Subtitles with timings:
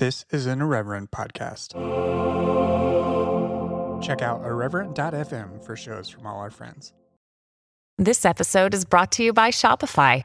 [0.00, 1.74] This is an Irreverent podcast.
[4.02, 6.94] Check out irreverent.fm for shows from all our friends.
[7.98, 10.24] This episode is brought to you by Shopify.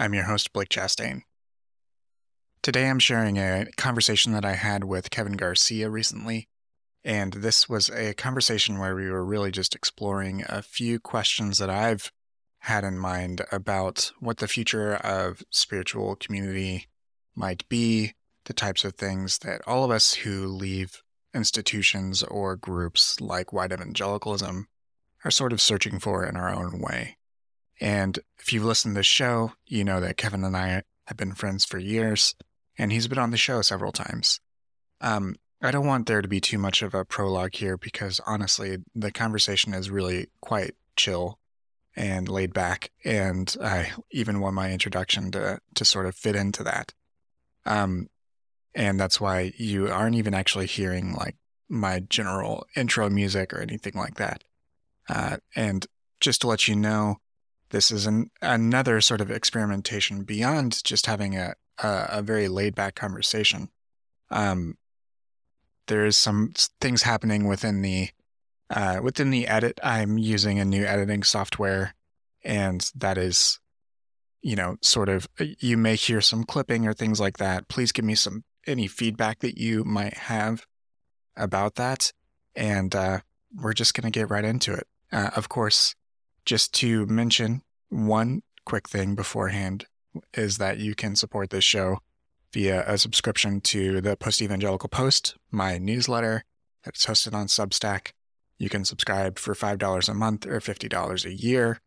[0.00, 1.22] I'm your host, Blake Chastain.
[2.62, 6.48] Today I'm sharing a conversation that I had with Kevin Garcia recently.
[7.02, 11.68] And this was a conversation where we were really just exploring a few questions that
[11.68, 12.12] I've
[12.60, 16.86] had in mind about what the future of spiritual community
[17.34, 21.02] might be, the types of things that all of us who leave
[21.34, 24.68] institutions or groups like white evangelicalism
[25.24, 27.17] are sort of searching for in our own way.
[27.80, 31.34] And if you've listened to this show, you know that Kevin and I have been
[31.34, 32.34] friends for years,
[32.76, 34.40] and he's been on the show several times.
[35.00, 38.78] Um, I don't want there to be too much of a prologue here because honestly,
[38.94, 41.38] the conversation is really quite chill
[41.96, 46.62] and laid back, and I even want my introduction to to sort of fit into
[46.64, 46.94] that.
[47.66, 48.08] Um,
[48.74, 51.36] and that's why you aren't even actually hearing like
[51.68, 54.44] my general intro music or anything like that.
[55.08, 55.86] Uh, and
[56.20, 57.16] just to let you know,
[57.70, 62.74] this is an, another sort of experimentation beyond just having a, a, a very laid
[62.74, 63.68] back conversation.
[64.30, 64.76] Um,
[65.86, 68.10] there's some things happening within the
[68.70, 69.80] uh, within the edit.
[69.82, 71.94] I'm using a new editing software,
[72.44, 73.58] and that is,
[74.42, 77.68] you know, sort of uh, you may hear some clipping or things like that.
[77.68, 80.66] Please give me some any feedback that you might have
[81.36, 82.12] about that,
[82.54, 83.20] and uh,
[83.54, 84.86] we're just gonna get right into it.
[85.10, 85.94] Uh, of course,
[86.44, 89.86] just to mention one quick thing beforehand
[90.34, 91.98] is that you can support this show
[92.52, 96.44] via a subscription to the Post Evangelical Post, my newsletter
[96.84, 98.12] that's hosted on Substack.
[98.58, 101.80] You can subscribe for $5 a month or $50 a year.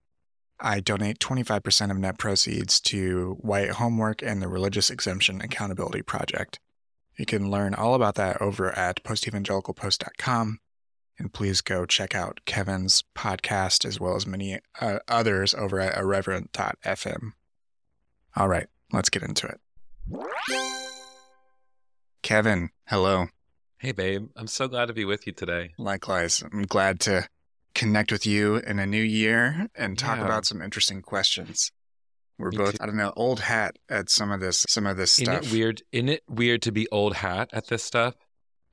[0.60, 6.60] I donate 25% of net proceeds to White Homework and the Religious Exemption Accountability Project.
[7.18, 10.60] You can learn all about that over at postevangelicalpost.com.
[11.20, 15.98] And please go check out Kevin's podcast as well as many uh, others over at
[15.98, 17.32] irreverent.fm.
[18.36, 19.60] All right, let's get into it.
[22.24, 23.28] Kevin, hello.
[23.80, 24.30] Hey, babe.
[24.36, 25.72] I'm so glad to be with you today.
[25.78, 27.28] Likewise, I'm glad to
[27.74, 30.26] connect with you in a new year and talk Yeah.
[30.26, 31.72] about some interesting questions.
[32.38, 32.78] We're Me both, too.
[32.82, 35.46] I don't know, old hat at some of this, some of this Isn't stuff.
[35.46, 35.82] it weird?
[35.92, 38.16] Isn't it weird to be old hat at this stuff?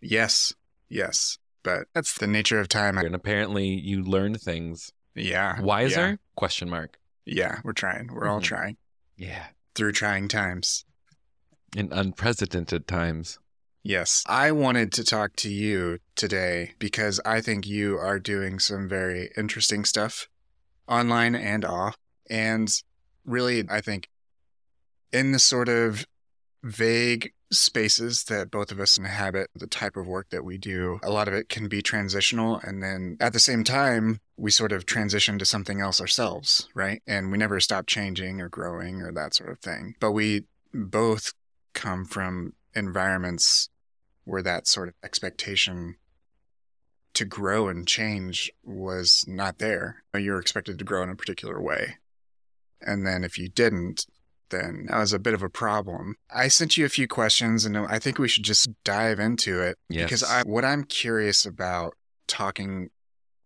[0.01, 0.53] Yes,
[0.89, 2.97] yes, but that's the nature of time.
[2.99, 6.19] And apparently, you learn things Yeah, wiser?
[6.35, 6.99] Question mark.
[7.27, 8.09] Yeah, yeah we're trying.
[8.13, 8.45] We're all Mhm.
[8.45, 8.77] trying
[9.17, 9.49] Yeah.
[9.75, 10.85] through trying times.
[11.77, 13.39] In unprecedented times.
[13.83, 14.25] Yes.
[14.27, 19.31] I wanted to talk to you today because I think you are doing some very
[19.37, 20.29] interesting stuff
[20.87, 21.97] online and off.
[22.31, 22.69] And
[23.25, 24.09] really, I think
[25.13, 26.07] in the sort of
[26.63, 31.11] vague spaces that both of us inhabit, the type of work that we do, a
[31.11, 32.61] lot of it can be transitional.
[32.63, 37.03] And then at the same time, we sort of transition to something else ourselves, right?
[37.07, 39.95] And we never stop changing or growing or that sort of thing.
[40.01, 40.45] But we
[40.75, 41.33] both
[41.75, 43.71] come from environments
[44.25, 45.97] where that sort of expectation
[47.15, 50.05] to grow and change was not there.
[50.15, 51.97] You were expected to grow in a particular way.
[52.81, 54.07] And then if you didn't,
[54.51, 56.17] then that was a bit of a problem.
[56.35, 59.77] I sent you a few questions and I think we should just dive into it
[59.89, 60.05] Yes.
[60.05, 61.95] because I, what I'm curious about
[62.27, 62.91] talking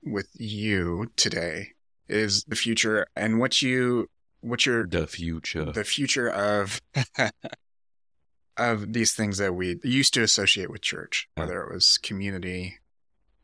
[0.02, 1.68] with you today
[2.08, 4.08] is the future and what you
[4.40, 5.66] what your the future.
[5.70, 6.80] the future of
[8.56, 12.78] of these things that we used to associate with church, whether it was community,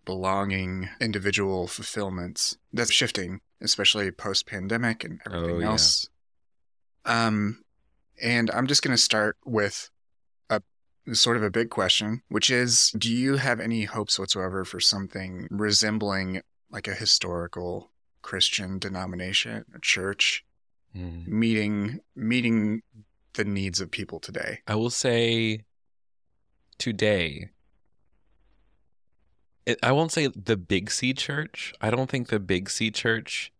[0.05, 2.59] belonging, individual fulfillments.
[2.73, 6.09] That's shifting, especially post pandemic and everything Oh, else.
[7.09, 7.65] Um,
[8.23, 9.91] and I'm just going to start with
[10.51, 10.61] a
[11.15, 15.49] sort of a big question, which is Do you have any hopes whatsoever for something
[15.51, 17.91] resembling like a historical
[18.23, 20.45] Christian denomination, a church,
[20.97, 21.27] Mm.
[21.27, 22.83] meeting meeting
[23.35, 24.61] the needs of people today.
[24.67, 25.65] I will say
[26.79, 27.51] today,
[29.67, 31.75] it, I won't say the Big C church.
[31.81, 33.53] I don't think the Big C church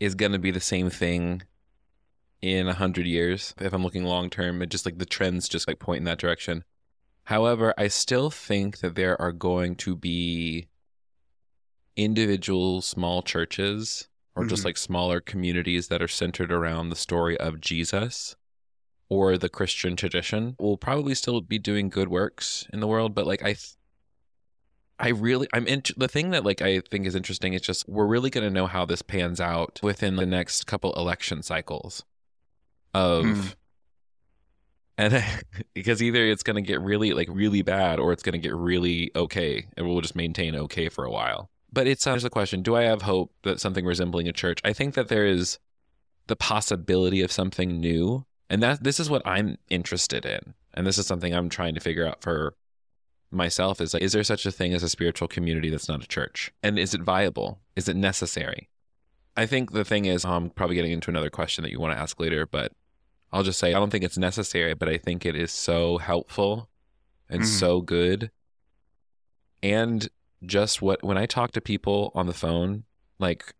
[0.00, 1.42] is going to be the same thing
[2.42, 3.54] in a hundred years.
[3.60, 6.18] If I'm looking long term, it just like the trends just like point in that
[6.18, 6.64] direction.
[7.24, 10.68] However, I still think that there are going to be
[11.96, 14.66] individual small churches or just Mhm.
[14.66, 18.36] like smaller communities that are centered around the story of Jesus
[19.08, 23.14] or the Christian tradition will probably still be doing good works in the world.
[23.14, 23.74] But like, I, th-
[24.98, 28.06] I really, I'm in the thing that like I think is interesting is just we're
[28.06, 32.04] really going to know how this pans out within the next couple election cycles
[32.96, 33.24] of.
[33.24, 33.54] Mm.
[34.98, 35.24] And
[35.74, 38.54] because either it's going to get really like really bad or it's going to get
[38.54, 41.50] really okay and we'll just maintain okay for a while.
[41.72, 44.60] But it's uh, there's a question, do I have hope that something resembling a church?
[44.64, 45.58] I think that there is
[46.26, 48.24] the possibility of something new.
[48.48, 50.54] And that this is what I'm interested in.
[50.72, 52.54] And this is something I'm trying to figure out for
[53.32, 56.08] myself is like is there such a thing as a spiritual community that's not a
[56.08, 56.52] church?
[56.62, 57.58] And is it viable?
[57.74, 58.68] Is it necessary?
[59.36, 62.00] I think the thing is I'm probably getting into another question that you want to
[62.00, 62.72] ask later, but
[63.32, 66.68] I'll just say I don't think it's necessary, but I think it is so helpful
[67.28, 67.46] and Mhm.
[67.46, 68.30] so good.
[69.62, 70.08] And
[70.44, 72.84] just what when I talk to people on the phone,
[73.18, 73.54] like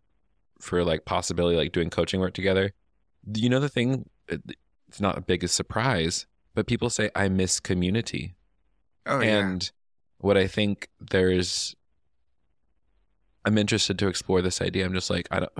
[0.61, 2.73] for like possibility like doing coaching work together,
[3.35, 8.35] you know the thing it's not a biggest surprise, but people say I miss community.
[9.07, 9.39] Oh yeah.
[9.47, 9.71] and
[10.19, 11.75] what I think there's
[13.45, 14.85] I'm interested to explore this idea.
[14.85, 15.53] I'm just like I don't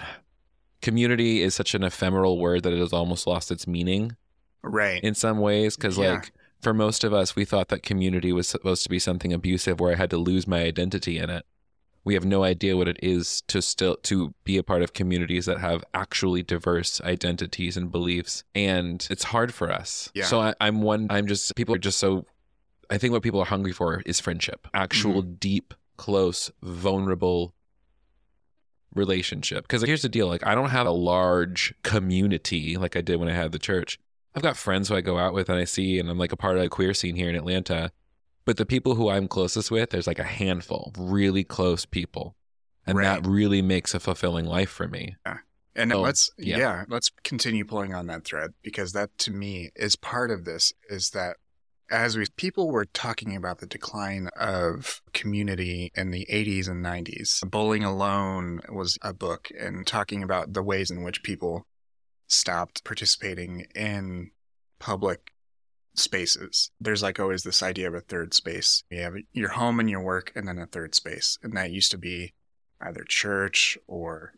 [0.83, 4.17] community is such an ephemeral word that it has almost lost its meaning
[4.63, 5.03] Right.
[5.03, 6.15] in some ways because Yeah.
[6.15, 9.79] like for most of us we thought that community was supposed to be something abusive
[9.81, 11.45] where i had to lose my identity in it
[12.05, 15.47] we have no idea what it is to still to be a part of communities
[15.47, 20.25] that have actually diverse identities and beliefs and it's hard for us Yeah.
[20.25, 22.25] so I, i'm one i'm just people are just so
[22.91, 25.35] i think what people are hungry for is friendship actual Mm-hmm.
[25.39, 27.55] deep close vulnerable
[28.97, 29.65] relationship.
[29.65, 33.29] Because here's the deal like i don't have a large community like i did when
[33.29, 33.99] i had the church.
[34.35, 36.37] I've got friends who i go out with and i see and i'm like a
[36.37, 37.91] part of the queer scene here in atlanta.
[38.45, 42.35] But the people who i'm closest with there's like a handful really close people.
[42.89, 45.17] And that really makes a fulfilling life for me.
[45.75, 46.57] And Oh, let's yeah.
[46.59, 46.85] yeah.
[46.89, 51.11] let's continue pulling on that thread because that to me is part of this is
[51.11, 51.37] that
[51.91, 57.49] as we people were talking about the decline of community in the 80s and 90s.
[57.49, 61.67] Bowling Alone was a book and talking about the ways in which people
[62.27, 64.31] stopped participating in
[64.79, 65.33] public
[65.95, 66.71] spaces.
[66.81, 68.83] There's like always this idea of a third space.
[68.91, 71.39] You have your home and your work and then a third space.
[71.43, 72.35] And that used to be
[72.81, 74.35] either church or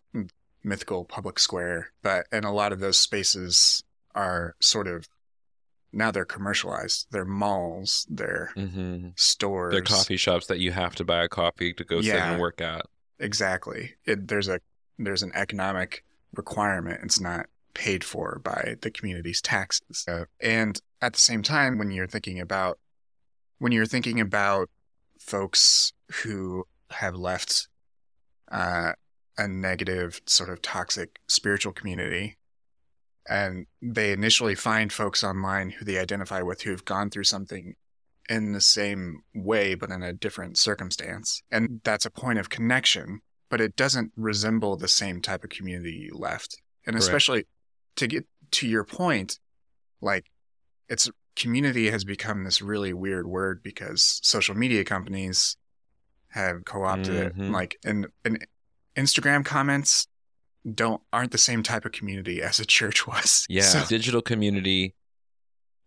[0.62, 3.83] mythical public square but and a lot of those spaces
[4.15, 5.09] are sort of
[5.93, 7.06] now they're commercialized.
[7.11, 8.06] They're malls.
[8.11, 9.08] They're mm-hmm.
[9.17, 9.73] stores.
[9.73, 12.61] they're coffee shops that you have to buy a coffee to go sit and work
[12.61, 12.87] at.
[13.19, 13.94] Exactly.
[14.05, 14.61] It, there's a
[14.99, 16.05] there's an economic
[16.35, 20.05] requirement it's not paid for by the community's taxes.
[20.08, 22.79] Uh, and at the same time when you're thinking about
[23.58, 24.69] when you're thinking about
[25.19, 25.93] folks
[26.23, 27.69] who have left
[28.50, 28.93] uh,
[29.37, 32.38] a negative sort of toxic spiritual community
[33.28, 37.75] and they initially find folks online who they identify with who've gone through something
[38.28, 43.20] in the same way but in a different circumstance and that's a point of connection
[43.50, 47.04] but it doesn't resemble the same type of community you left and Correct.
[47.04, 47.46] especially
[47.96, 49.38] to get to your point
[50.00, 50.26] like
[50.88, 55.56] it's community has become this really weird word because social media companies
[56.28, 57.52] have co-opted it Mhm.
[57.52, 58.47] like and, and
[58.97, 60.06] instagram comments
[60.75, 64.95] don't aren't the same type of community as a church was Yeah, So- digital community,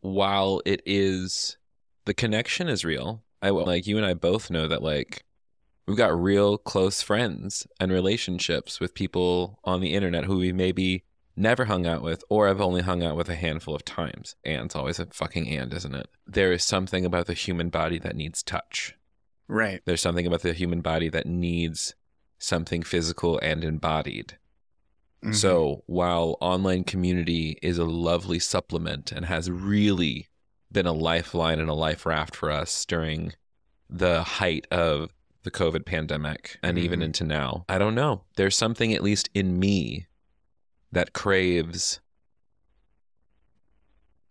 [0.02, 1.58] while it is
[2.06, 3.24] the connection is real.
[3.42, 5.24] I like you and I both know that like
[5.88, 11.04] we've got real close friends and relationships with people on the internet who we maybe
[11.36, 14.36] never hung out with or have only hung out with a handful of times.
[14.46, 16.08] And it's always a fucking and, isn't it?
[16.28, 18.96] There is something about the human body that needs touch.
[19.48, 21.96] right There's something about the human body that needs
[22.38, 24.38] something physical and embodied.
[25.24, 25.36] Mhm.
[25.36, 30.28] So while online community is a lovely supplement and has really
[30.72, 33.34] been a lifeline and a life raft for us during
[33.90, 35.14] the height of
[35.44, 37.04] the COVID pandemic and even Mhm.
[37.06, 38.24] into now, I don't know.
[38.36, 40.08] There's something, at least in me,
[40.92, 42.00] that craves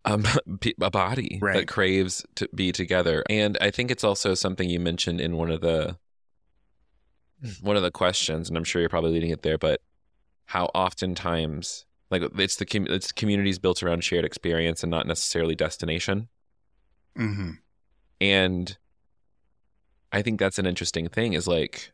[0.06, 0.24] um,
[0.80, 1.54] a body Right.
[1.56, 3.22] that craves to be together.
[3.28, 5.98] And I think it's also something you mentioned in one of the
[7.60, 9.80] one of the questions, and I'm sure you're probably leading it there, but
[10.50, 15.54] how oftentimes like it's the com- it's communities built around shared experience and not necessarily
[15.54, 16.28] destination
[17.16, 17.58] Mhm.
[18.20, 18.76] and
[20.12, 21.92] i think that's an interesting thing is like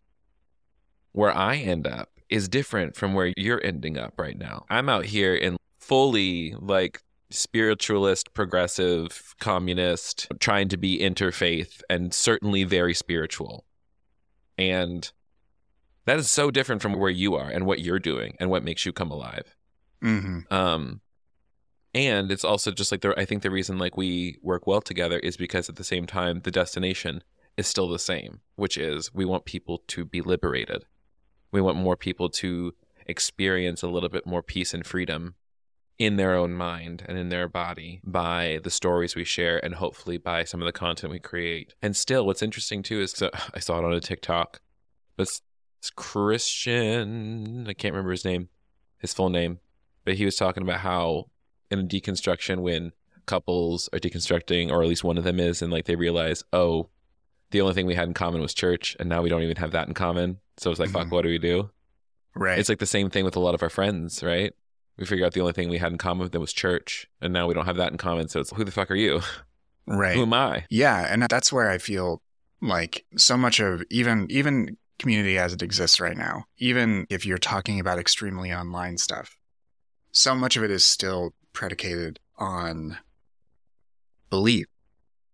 [1.13, 5.05] where i end up is different from where you're ending up right now i'm out
[5.07, 13.65] here in fully like spiritualist, progressive, communist, trying to be interfaith, and certainly very spiritual.
[14.57, 15.11] And
[16.07, 18.87] that is so different from where you are and what you're doing and what makes
[18.87, 19.57] you come alive.
[20.03, 20.53] Mm-hmm.
[20.53, 21.01] Um,
[21.95, 25.19] and it's also just like the I think the reason like we work well together
[25.19, 27.23] is because at the same time the destination
[27.57, 30.85] is still the same, which is we want people to be liberated.
[31.53, 32.75] We want more people to
[33.07, 35.37] experience a little bit more peace and freedom
[35.99, 40.19] in their own mind and in their body by the stories we share and hopefully
[40.19, 41.75] by some of the content we create.
[41.81, 43.23] And still, what's interesting too is
[43.55, 44.61] I saw it on a TikTok,
[45.17, 45.29] but
[45.79, 47.67] it's, Christian.
[47.69, 48.49] I can't remember his name,
[48.99, 49.61] his full name,
[50.05, 51.27] but he was talking about how
[51.71, 52.93] in a deconstruction, when
[53.27, 56.89] couples are deconstructing, or at least one of them is, and like they realize, oh,
[57.51, 59.73] the only thing we had in common was church, and now we don't even have
[59.73, 60.39] that in common.
[60.59, 61.11] So it's like, fuck, Mhm.
[61.11, 61.71] what do we do?
[62.35, 62.59] Right.
[62.59, 64.53] It's like the same thing with a lot of our friends, right?
[64.97, 67.33] We figure out the only thing we had in common with them was church, and
[67.33, 68.29] now we don't have that in common.
[68.29, 69.21] So it's who the fuck are you?
[69.87, 70.17] right.
[70.17, 70.65] Who am I?
[70.71, 72.23] Yeah, and that's where I feel
[72.61, 77.39] like so much of even even community as it exists right now, even if you're
[77.39, 79.37] talking about extremely online stuff,
[80.13, 82.99] so much of it is still predicated on
[84.31, 84.67] belief.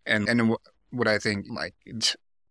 [0.07, 0.57] And and
[0.91, 1.75] what I think like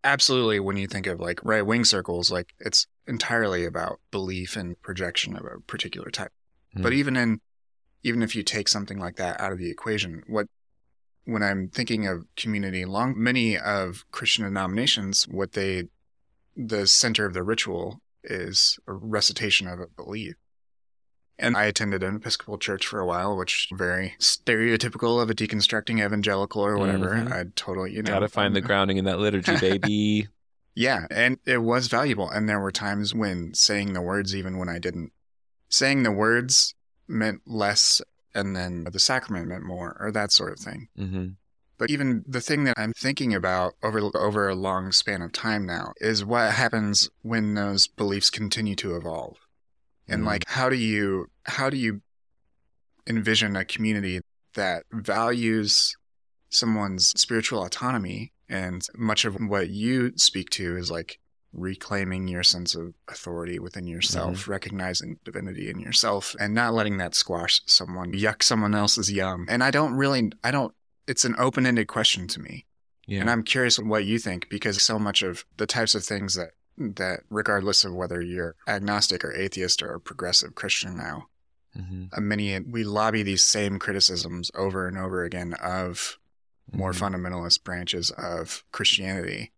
[0.03, 4.82] absolutely when you think of like right wing circles, like it's entirely about belief and
[4.82, 6.32] projection of a particular type.
[6.74, 7.00] But Hmm.
[7.00, 7.41] even in
[8.03, 10.48] even if you take something like that out of the equation, what
[11.25, 15.89] when I'm thinking of community long many of Christian denominations, what they
[16.55, 20.36] the center of the ritual is a recitation of a belief.
[21.39, 26.03] And I attended an Episcopal church for a while, which very stereotypical of a deconstructing
[26.05, 27.15] evangelical or whatever.
[27.15, 27.31] Mhm.
[27.31, 30.27] I totally, you know, Gotta find the grounding in that liturgy, baby.
[30.75, 32.29] yeah, and it was valuable.
[32.29, 35.13] And there were times when saying the words, even when I didn't,
[35.67, 36.75] saying the words
[37.08, 38.01] meant less,
[38.36, 40.89] and then the sacrament meant more, or that sort of thing.
[40.96, 41.27] hmm
[41.81, 45.65] But even the thing that I'm thinking about over over a long span of time
[45.65, 49.39] now is what happens when those beliefs continue to evolve.
[50.07, 50.25] And Mhm.
[50.27, 52.03] like how do you how do you
[53.07, 54.21] envision a community
[54.53, 55.95] that values
[56.51, 61.17] someone's spiritual autonomy and much of what you speak to is like
[61.51, 67.15] reclaiming your sense of authority within yourself, recognizing divinity in yourself and not letting that
[67.15, 69.47] squash someone, yuck someone else's yum.
[69.50, 70.75] And I don't really I don't
[71.08, 72.65] it's an open-ended question to me.
[73.08, 73.22] Yeah.
[73.22, 76.51] And I'm curious what you think because so much of the types of things that
[76.77, 81.27] that regardless of whether you're agnostic or atheist or a progressive Christian now,
[81.75, 86.17] hmm uh, many we lobby these same criticisms over and over again of
[86.74, 87.00] more Mhm.
[87.00, 89.51] fundamentalist branches of Christianity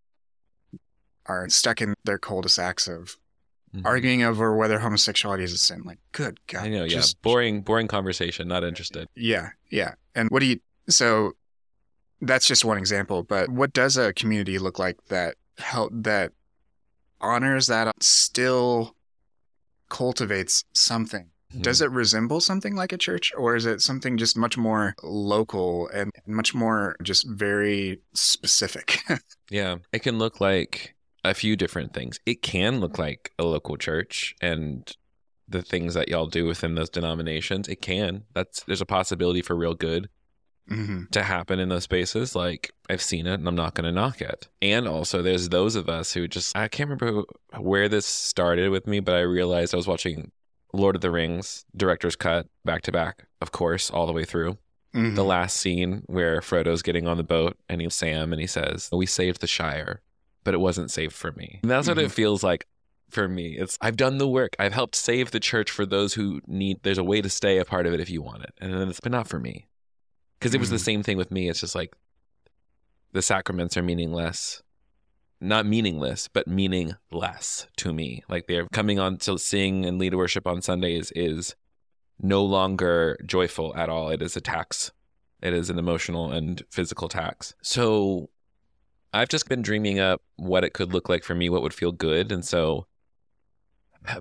[1.25, 3.17] are stuck in their cul-de-sacs of
[3.75, 3.81] Mhm.
[3.85, 5.83] arguing over whether homosexuality is a sin.
[5.83, 6.65] Like, good God.
[6.65, 7.01] I know, yeah.
[7.21, 8.47] boring, boring conversation.
[8.47, 9.07] Not interested.
[9.15, 9.95] Yeah, yeah.
[10.13, 10.59] And what do you
[10.89, 11.33] so
[12.21, 16.31] that's just one example, but what does a community look like that help that
[17.21, 18.95] honors that still
[19.89, 21.29] cultivates something?
[21.61, 21.93] Does Mm-hmm.
[21.93, 26.09] it resemble something like a church or is it something just much more local and
[26.25, 28.99] much more just very specific?
[29.51, 32.19] Yeah, it can look like a few different things.
[32.25, 34.91] It can look like a local church and
[35.47, 37.67] the things that y'all do within those denominations.
[37.67, 38.23] It can.
[38.33, 40.09] That's there's a possibility for real good
[40.67, 42.35] hmm to happen in those spaces.
[42.35, 44.47] Like I've seen it and I'm not going to knock it.
[44.61, 47.23] And also there's those of us who just I can't remember
[47.59, 50.31] where this started with me, but I realized I was watching
[50.73, 54.57] Lord of the Rings director's cut back to back, of course, all the way through
[54.93, 58.47] hmm the last scene where Frodo's getting on the boat and he's Sam and he
[58.47, 60.01] says, We saved the Shire,
[60.43, 61.59] but it wasn't saved for me.
[61.61, 62.05] And that's what Mhm.
[62.05, 62.65] it feels like
[63.11, 63.55] for me.
[63.57, 64.55] It's I've done the work.
[64.57, 67.65] I've helped save the church for those who need there's a way to stay a
[67.65, 68.53] part of it if you want it.
[68.59, 69.67] And then it's but not for me.
[70.43, 70.83] Because it was the Mhm.
[70.83, 71.47] same thing with me.
[71.47, 71.95] It's just like
[73.13, 74.61] the sacraments are meaningless.
[75.39, 78.23] Not meaningless, but meaning less to me.
[78.27, 81.55] Like they're coming on to sing and lead worship on Sundays is
[82.19, 84.09] no longer joyful at all.
[84.09, 84.91] It is a tax.
[85.41, 87.55] It is an emotional and physical tax.
[87.61, 88.29] So
[89.13, 91.91] I've just been dreaming up what it could look like for me, what would feel
[91.93, 92.31] good.
[92.31, 92.87] And so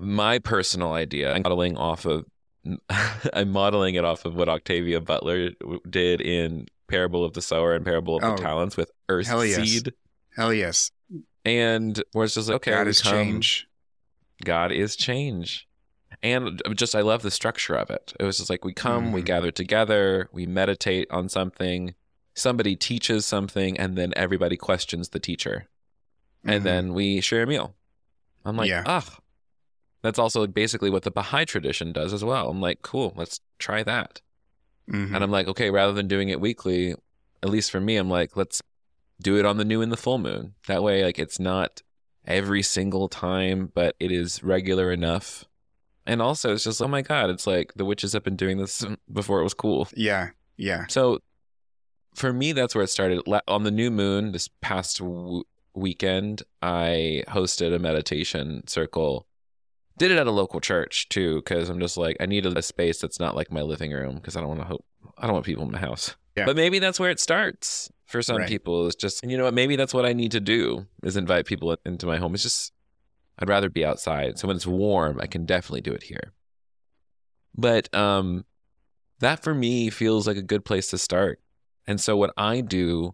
[0.01, 2.25] my personal idea, I'm modeling off of
[3.33, 5.51] I'm modeling it off of what Octavia Butler
[5.89, 9.43] did in Parable of the Sower and Parable of Oh, the Talents with Earth hell
[9.45, 9.55] yes.
[9.69, 9.93] Seed.
[10.35, 10.91] Hell yes.
[11.45, 13.67] And where it's just like, okay, God is come- change.
[14.43, 15.67] God is change.
[16.21, 18.13] And just, I love the structure of it.
[18.19, 19.25] It was just like we come, we Mhm.
[19.25, 21.95] gather together, we meditate on something,
[22.33, 25.67] somebody teaches something, and then everybody questions the teacher.
[26.45, 26.63] And Mhm.
[26.63, 27.75] then we share a meal.
[28.45, 28.83] I'm like, Yeah.
[28.85, 29.17] ah,
[30.03, 32.49] that's also basically what the Baha'i tradition does as well.
[32.49, 34.21] I'm like, cool, let's try that.
[34.87, 35.15] Mhm.
[35.15, 36.93] And I'm like, okay, rather than doing it weekly,
[37.41, 38.61] at least for me, I'm like, let's
[39.21, 40.53] do it on the new and the full moon.
[40.67, 41.81] That way, like, it's not
[42.25, 45.45] every single time, but it is regular enough.
[46.05, 48.85] And also, it's just, oh my God, it's like the witches have been doing this
[49.11, 49.87] before it was cool.
[49.95, 50.85] yeah, yeah.
[50.89, 51.19] So
[52.13, 53.21] for me, that's where it started.
[53.47, 55.43] On the new moon, this past w-
[55.73, 59.25] weekend, I hosted a meditation circle.
[59.97, 62.99] Did it at a local church too, because I'm just like, I need a space
[62.99, 64.85] that's not like my living room because I don't want to hope,
[65.17, 66.15] I don't want people in my house.
[66.35, 66.45] Yeah.
[66.45, 68.47] But maybe that's where it starts for some Right.
[68.47, 68.87] people.
[68.87, 71.77] It's just, you know what, maybe that's what I need to do is invite people
[71.85, 72.33] into my home.
[72.33, 72.73] It's just,
[73.37, 74.39] I'd rather be outside.
[74.39, 76.33] So when it's warm, I can definitely do it here.
[77.55, 78.45] But um,
[79.19, 81.39] that for me feels like a good place to start.
[81.85, 83.13] And so what I do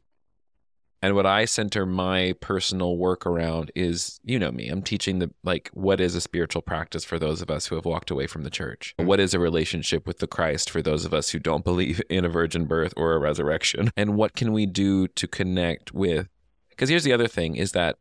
[1.01, 5.31] and what I center my personal work around is, you know me, I'm teaching the
[5.43, 8.43] like what is a spiritual practice for those of us who have walked away from
[8.43, 8.95] the church?
[8.97, 9.07] Mm-hmm.
[9.07, 12.25] What is a relationship with the Christ for those of us who don't believe in
[12.25, 13.91] a virgin birth or a resurrection?
[13.99, 16.29] And what can we do to connect with
[16.69, 17.97] because here's the other thing is that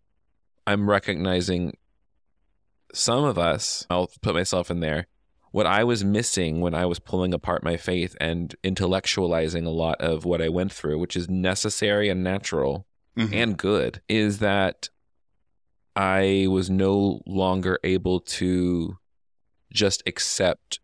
[0.65, 1.77] I'm recognizing
[2.95, 5.09] some of us, I'll put myself in there,
[5.51, 10.01] what I was missing when I was pulling apart my faith and intellectualizing a lot
[10.01, 12.87] of what I went through, which is necessary and natural
[13.17, 13.33] Mhm.
[13.33, 14.91] and good, is that
[15.97, 18.99] I was no longer able to
[19.73, 20.81] just accept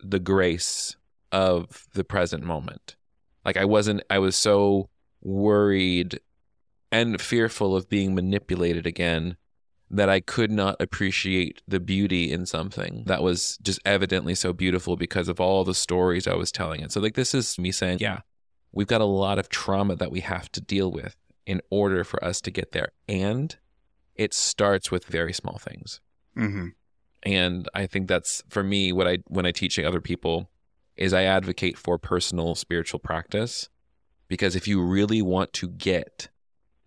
[0.00, 0.96] the grace
[1.30, 2.96] of the present moment.
[3.44, 6.20] Like I wasn't, I was so worried
[6.90, 9.36] and fearful of being manipulated again
[9.90, 14.96] that I could not appreciate the beauty in something that was just evidently so beautiful
[14.96, 16.92] because of all the stories I was telling it.
[16.92, 18.20] So, like, this is me saying, yeah,
[18.72, 21.16] we've got a lot of trauma that we have to deal with
[21.46, 22.88] in order for us to get there.
[23.08, 23.56] And
[24.14, 26.00] it starts with very small things.
[26.36, 26.72] Mhm.
[27.22, 30.50] And I think that's for me what I when I teach other people
[30.96, 33.68] is I advocate for personal spiritual practice
[34.28, 36.28] because if you really want to get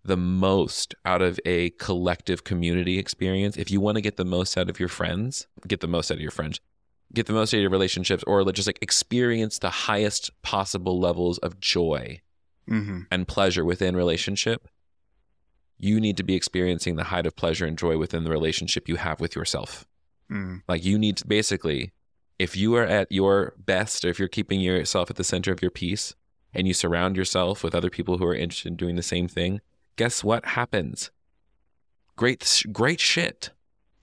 [0.04, 4.56] the most out of a collective community experience, if you want to get the most
[4.58, 6.60] out of your friends, get the most out of your friends,
[7.14, 11.38] get the most out of your relationships or just like experience the highest possible levels
[11.38, 12.20] of joy
[12.68, 13.06] Mhm.
[13.10, 14.66] and pleasure within relationship,
[15.78, 18.96] you need to be experiencing the height of pleasure and joy within the relationship you
[18.96, 19.84] have with yourself.
[20.30, 20.62] Mm.
[20.68, 21.92] Like you need to basically,
[22.38, 25.60] if you are at your best, or if you're keeping yourself at the center of
[25.60, 26.14] your peace,
[26.54, 29.60] and you surround yourself with other people who are interested in doing the same thing,
[29.96, 31.10] guess what happens?
[32.16, 33.50] Great, great shit.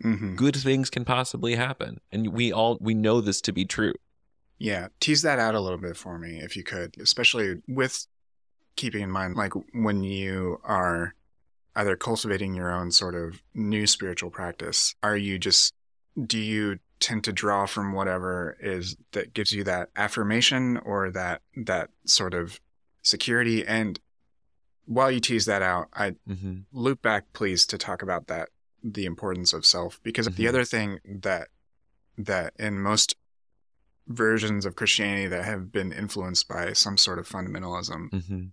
[0.04, 0.36] Mhm.
[0.36, 3.94] Good things can possibly happen, and we all we know this to be true.
[4.58, 8.08] Yeah, tease that out a little bit for me if you could, especially with
[8.76, 11.16] keeping in mind like when you are
[11.76, 15.74] either cultivating your own sort of new spiritual practice, are you just
[16.26, 21.42] do you tend to draw from whatever is that gives you that affirmation or that
[21.56, 22.60] that sort of
[23.02, 24.00] security and
[24.96, 26.54] while you tease that out, I Mm-hmm.
[26.72, 28.50] loop back please to talk about that
[28.84, 30.50] the importance of self because the Mhm.
[30.50, 31.50] other thing that
[32.18, 33.16] that in most
[34.08, 38.44] versions of christianity that have been influenced by some sort of fundamentalism Mm-hmm.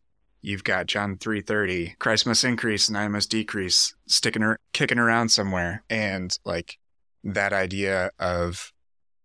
[0.42, 5.30] you've got john 330 christ must increase and i must decrease sticking or kicking around
[5.30, 6.78] somewhere and like
[7.24, 8.72] that idea of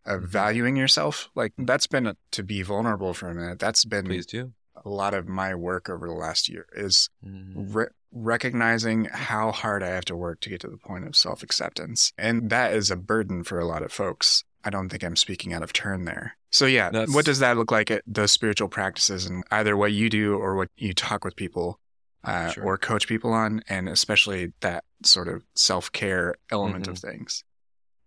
[0.06, 0.28] of Mhm.
[0.28, 4.54] valuing yourself like that's been to be vulnerable for a minute that's been Please do.
[4.84, 7.76] A lot of my work over the last year is Mhm.
[7.76, 11.44] re- recognizing how hard I have to work to get to the point of self
[11.44, 12.12] acceptance.
[12.18, 14.44] And that is a burden for a lot of folks.
[14.64, 16.38] I don't think I'm speaking out of turn there.
[16.52, 19.92] So, yeah, That's- what does that look like at those spiritual practices and either what
[19.94, 21.80] you do or what you talk with people
[22.24, 22.64] uh, Sure.
[22.66, 26.92] or coach people on, and especially that sort of self care element Mm-hmm.
[26.92, 27.44] of things?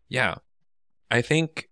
[0.09, 0.37] Yeah.
[1.11, 1.69] I think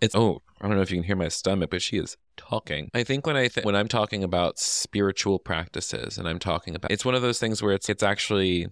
[0.00, 2.90] it's oh, I don't know if you can hear my stomach, but she is talking.
[2.94, 6.90] I think when I th- when I'm talking about spiritual practices and I'm talking about
[6.90, 8.68] it's one of those things where it's it's actually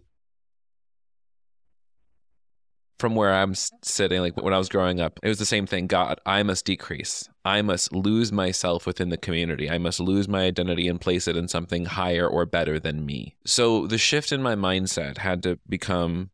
[3.02, 5.88] from where I'm sitting like when I was growing up, it was the same thing.
[5.88, 7.28] God, I must decrease.
[7.44, 9.68] I must lose myself within the community.
[9.68, 13.34] I must lose my identity and place it in something higher or better than me.
[13.44, 16.30] So the shift in my mindset had to become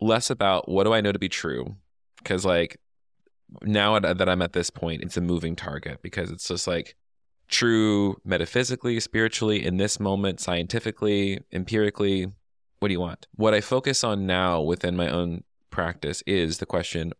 [0.00, 1.76] less about what do I know to be true?
[2.18, 2.80] Because like
[3.62, 6.94] now that I'm at this point, it's a moving target because it's just like
[7.48, 12.32] true metaphysically, spiritually, in this moment, scientifically, empirically.
[12.78, 13.26] What do you want?
[13.34, 17.12] What I focus on now within my own practice is the question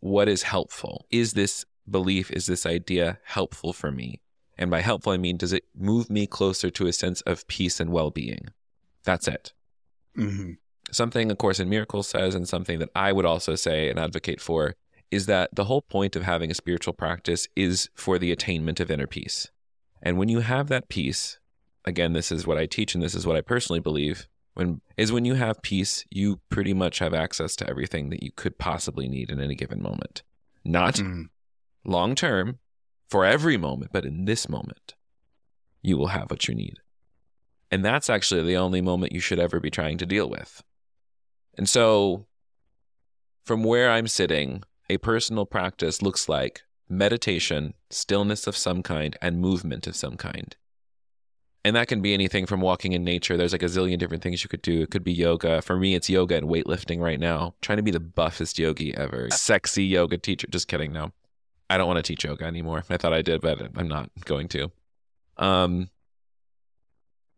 [0.00, 1.06] what is helpful?
[1.10, 4.20] Is this belief, is this idea helpful for me?
[4.58, 7.78] And by helpful, I mean, does it move me closer to a sense of peace
[7.78, 8.48] and well being?
[9.04, 9.52] That's it
[10.14, 10.52] hmm
[10.90, 14.40] something, A Course in Miracles says, and something that I would also say and advocate
[14.40, 14.74] for
[15.12, 18.90] is that the whole point of having a spiritual practice is for the attainment of
[18.90, 19.50] inner peace.
[20.02, 21.38] And when you have that peace,
[21.84, 25.12] again, this is what I teach and this is what I personally believe, when is
[25.12, 29.08] when you have peace, you pretty much have access to everything that you could possibly
[29.08, 30.22] need in any given moment.
[30.64, 31.28] Not Mm.
[31.84, 32.58] long term
[33.08, 34.94] for every moment, but in this moment,
[35.82, 36.78] you will have what you need.
[37.70, 40.62] And that's actually the only moment you should ever be trying to deal with.
[41.56, 42.26] And so,
[43.44, 44.62] from where I'm sitting,
[44.92, 50.54] a personal practice looks like meditation, stillness of some kind, and movement of some kind.
[51.64, 53.38] And that can be anything from walking in nature.
[53.38, 54.82] There's like a zillion different things you could do.
[54.82, 55.62] It could be yoga.
[55.62, 57.54] For me, it's yoga and weightlifting right now.
[57.62, 59.30] trying to be the buffest yogi ever.
[59.30, 60.46] Sexy yoga teacher.
[60.50, 60.92] Just kidding.
[60.92, 61.12] No,
[61.70, 62.84] I don't want to teach yoga anymore.
[62.90, 64.70] I thought I did, but I'm not going to.
[65.38, 65.88] Um,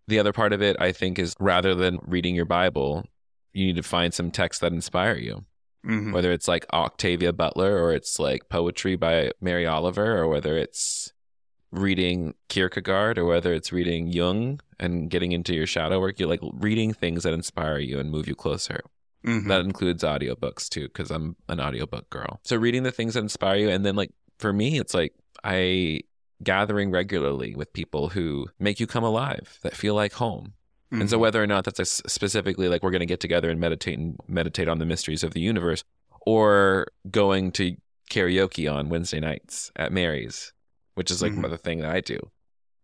[0.09, 3.05] the other part of it, I think, is rather than reading your Bible,
[3.53, 5.45] you need to find some texts that inspire you
[5.85, 6.13] Mhm.
[6.13, 11.13] whether it's like Octavia Butler or it's like poetry by Mary Oliver or whether it's
[11.71, 16.41] reading Kierkegaard or whether it's reading Jung and getting into your shadow work, you're like
[16.55, 18.81] reading things that inspire you and move you closer.
[19.27, 19.49] Mhm.
[19.49, 22.41] That includes audiobooks too, because I'm an audiobook girl.
[22.45, 23.69] So reading the things that inspire you.
[23.71, 26.01] And then like for me, it's like I
[26.43, 30.55] gathering regularly with people who make you come alive, that feel like home.
[30.91, 31.21] And so Mhm.
[31.21, 34.69] whether or not that's specifically like we're going to get together and meditate and meditate
[34.69, 35.83] on the mysteries of the universe
[36.27, 37.77] or going to
[38.11, 40.53] karaoke on Wednesday nights at Mary's,
[40.95, 41.39] which is like Mhm.
[41.39, 42.31] another thing that I do.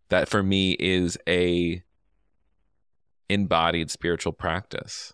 [0.09, 1.83] That for me is a
[3.29, 5.13] embodied spiritual practice.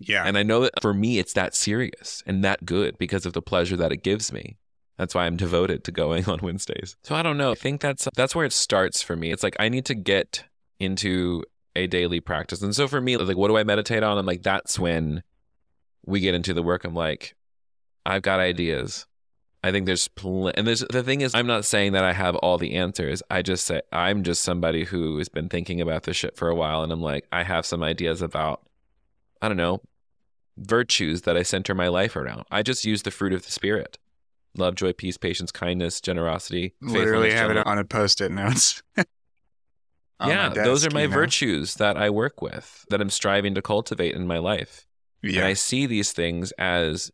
[0.00, 0.24] yeah.
[0.24, 3.42] And I know that for me it's that serious and that good because of the
[3.42, 4.56] pleasure that it gives me.
[4.96, 6.96] That's why I'm devoted to going on Wednesdays.
[7.04, 7.52] So I don't know.
[7.52, 9.30] I think that's that's where it starts for me.
[9.32, 10.44] It's like I need to get
[10.80, 11.44] into
[11.76, 12.62] a daily practice.
[12.62, 14.18] And so for me, like what do I meditate on?
[14.18, 15.22] I'm like that's when
[16.06, 16.84] we get into the work.
[16.84, 17.34] I'm like
[18.04, 19.06] I've got ideas.
[19.62, 22.36] I think there's pl- and there's the thing is I'm not saying that I have
[22.36, 23.22] all the answers.
[23.30, 26.54] I just say I'm just somebody who has been thinking about this shit for a
[26.54, 28.62] while and I'm like I have some ideas about
[29.42, 29.80] I don't know,
[30.56, 32.44] virtues that I center my life around.
[32.50, 33.98] I just use the fruit of the spirit.
[34.56, 38.82] Love, joy, peace, patience, kindness, generosity, Literally have it on a post-it notes.
[40.20, 41.14] Yeah, my those are my you know?
[41.14, 44.86] virtues that I work with, that I'm striving to cultivate in my life.
[45.22, 45.46] And Yeah.
[45.46, 47.10] I see these things as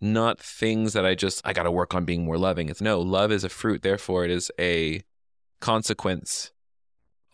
[0.00, 2.68] not things that I just I got to work on being more loving.
[2.68, 5.02] It's no, love is a fruit, therefore it is a
[5.60, 6.52] consequence.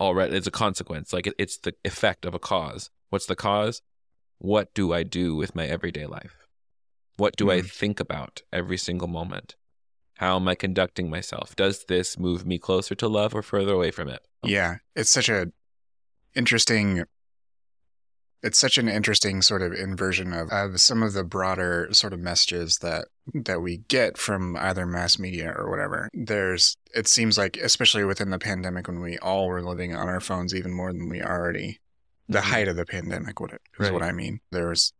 [0.00, 1.12] Already, it's a consequence.
[1.12, 2.90] Like it, it's the effect of a cause.
[3.10, 3.80] What's the cause?
[4.38, 6.48] What do I do with my everyday life?
[7.16, 7.70] What do I Mhm.
[7.70, 9.54] think about every single moment?
[10.16, 11.56] How am I conducting myself?
[11.56, 14.20] Does this move me closer to love or further away from it?
[14.44, 15.48] Yeah, it's such a
[16.34, 17.04] interesting
[18.42, 22.20] it's such an interesting sort of inversion of, of some of the broader sort of
[22.20, 26.10] messages that that we get from either mass media or whatever.
[26.12, 30.20] There's it seems like especially within the pandemic when we all were living on our
[30.20, 31.80] phones even more than we already
[32.28, 32.42] the Mhm.
[32.42, 34.40] height of the pandemic what it is what I mean.
[34.52, 34.92] There was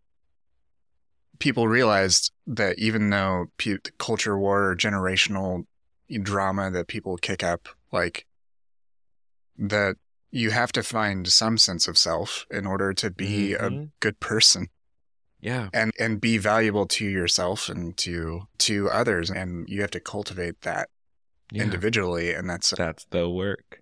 [1.39, 5.65] people realized that even though pe- culture war or generational
[6.23, 8.27] drama that people kick up like
[9.59, 9.97] that
[10.31, 13.91] you have to find some sense of self in order to be a Mhm.
[14.01, 14.69] good person
[15.41, 15.69] Yeah.
[15.73, 20.61] and and be valuable to yourself and to to others and you have to cultivate
[20.63, 20.89] that
[21.53, 21.63] yeah.
[21.63, 23.81] individually and that's That's the work.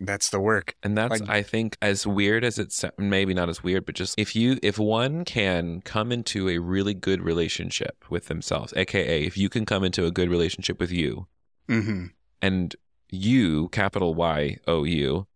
[0.00, 3.62] That's the work And that's, Like- I think, as weird as it's maybe not as
[3.64, 8.26] weird, but just if you, if one can come into a really good relationship with
[8.26, 11.26] themselves, aka if you can come into a good relationship with you,
[11.68, 12.06] hmm
[12.42, 12.76] and
[13.10, 15.26] you, capital Y O U,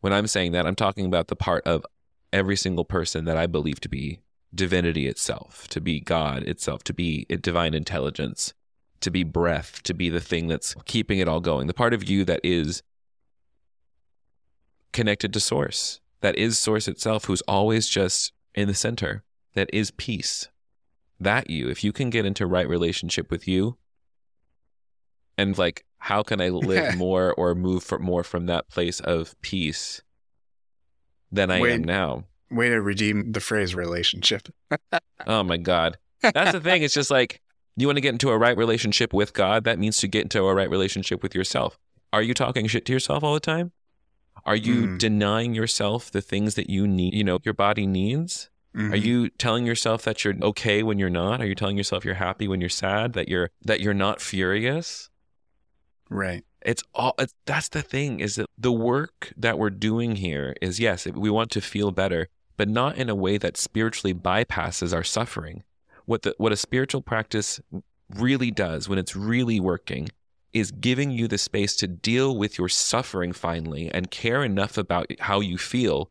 [0.00, 1.84] when I'm saying that, I'm talking about the part of
[2.32, 4.20] every single person that I believe to be
[4.54, 8.54] divinity itself, to be God itself, to be a divine intelligence,
[9.00, 11.66] to be breath, to be the thing that's keeping it all going.
[11.66, 12.82] The part of you that is
[14.94, 19.90] connected to source, that is source itself, who's always just in the center, that is
[19.90, 20.48] peace.
[21.20, 23.76] That you, if you can get into right relationship with you,
[25.36, 29.38] and like, how can I live more or move for more from that place of
[29.42, 30.00] peace
[31.30, 31.74] than I Wait.
[31.74, 32.24] am now?
[32.50, 34.48] way to redeem the phrase relationship
[35.26, 35.98] Oh my God.
[36.22, 36.82] That's the thing.
[36.82, 37.40] It's just like
[37.76, 39.64] you want to get into a right relationship with God.
[39.64, 41.78] That means to get into a right relationship with yourself.
[42.12, 43.72] Are you talking shit to yourself all the time?
[44.46, 44.98] Are you Mm.
[44.98, 48.50] denying yourself the things that you need, you know, your body needs?
[48.76, 49.02] Are Mhm.
[49.02, 51.40] you telling yourself that you're okay when you're not?
[51.40, 53.12] Are you telling yourself you're happy when you're sad?
[53.14, 55.10] That you're that you're not furious?
[56.10, 60.54] right It's all it's, that's the thing is that the work that we're doing here
[60.60, 64.94] is yes, we want to feel better, but not in a way that spiritually bypasses
[64.94, 65.62] our suffering.
[66.06, 67.60] what the what a spiritual practice
[68.10, 70.08] really does when it's really working
[70.54, 75.06] is giving you the space to deal with your suffering finally and care enough about
[75.20, 76.10] how you feel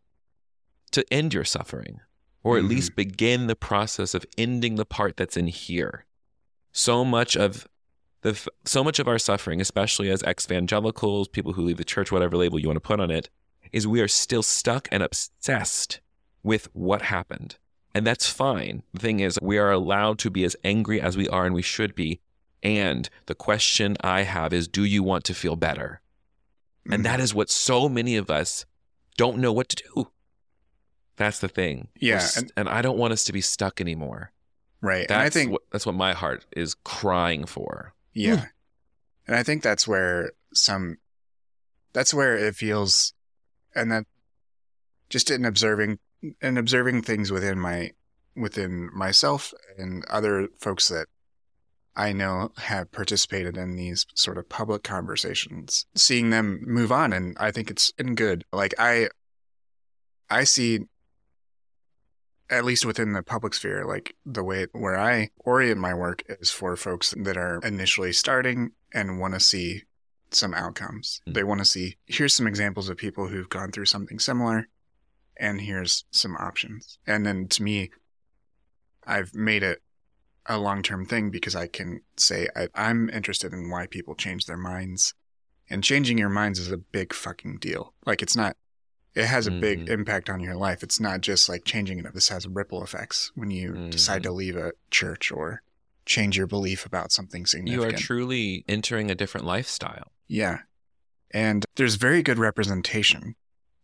[0.91, 2.01] to end your suffering
[2.43, 2.69] or at Mhm.
[2.69, 6.05] least begin the process of ending the part that's in here.
[6.73, 7.67] So much of
[8.21, 12.37] the so much of our suffering, especially as evangelicals, people who leave the church, whatever
[12.37, 13.29] label you want to put on it,
[13.71, 15.99] is we are still stuck and obsessed
[16.41, 17.57] with what happened.
[17.95, 18.83] And that's fine.
[18.93, 21.61] The thing is, we are allowed to be as angry as we are and we
[21.61, 22.21] should be.
[22.63, 26.01] And the question I have is do you want to feel better?
[26.89, 27.03] And mm.
[27.03, 28.65] that is what so many of us
[29.17, 30.07] don't know what to do.
[31.17, 31.89] That's the thing.
[31.99, 34.31] Yeah, s- and- and, I don't want us to be stuck anymore.
[34.81, 35.07] right.
[35.07, 37.93] That's and I think what, that's what my heart is crying for.
[38.13, 38.45] Yeah.
[39.27, 40.97] And I think that's where some
[41.93, 43.13] that's where it feels
[43.75, 44.05] and that
[45.09, 45.99] just in observing
[46.41, 47.91] and observing things within my
[48.35, 51.07] within myself and other folks that
[51.95, 57.37] I know have participated in these sort of public conversations, seeing them move on and
[57.39, 58.45] I think it's been good.
[58.51, 59.09] Like I
[60.29, 60.81] I see
[62.49, 66.51] at least within the public sphere, like the way where I orient my work is
[66.51, 69.83] for folks that are initially starting and want to see
[70.31, 71.21] some outcomes.
[71.27, 71.33] Mm.
[71.33, 74.67] They want to see here's some examples of people who've gone through something similar,
[75.37, 76.99] and here's some options.
[77.07, 77.91] And then to me,
[79.05, 79.81] I've made it
[80.45, 84.45] a long term thing because I can say I, I'm interested in why people change
[84.45, 85.13] their minds.
[85.69, 87.93] And changing your minds is a big fucking deal.
[88.05, 88.57] Like it's not
[89.15, 89.89] it has a big Mhm.
[89.89, 90.81] impact on your life.
[90.81, 92.13] It's not just like changing it.
[92.15, 95.61] This has ripple effects when you decide to leave a church or
[96.05, 97.91] change your belief about something significant.
[97.91, 100.11] You are truly entering a different lifestyle.
[100.27, 100.59] yeah.
[101.31, 103.35] And there's very good representation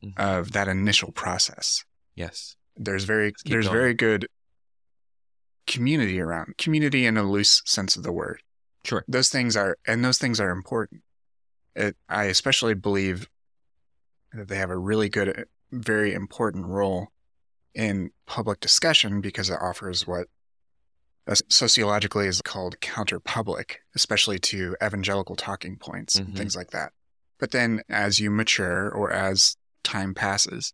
[0.03, 0.17] Mhm.
[0.17, 1.83] of that initial process.
[2.15, 2.55] Yes.
[2.75, 3.77] There's very there's going.
[3.77, 4.27] very good
[5.79, 6.57] community around.
[6.57, 8.41] Community in a loose sense of the word.
[8.83, 9.03] Sure.
[9.07, 11.01] Those things are and those things are important.
[11.75, 13.29] It, I especially believe
[14.33, 17.07] that they have a really good very important role
[17.73, 20.27] in public discussion because it offers what
[21.49, 26.25] sociologically is called counterpublic, especially to evangelical talking points Mhm.
[26.25, 26.91] and things like that.
[27.39, 30.73] But then as you mature or as time passes,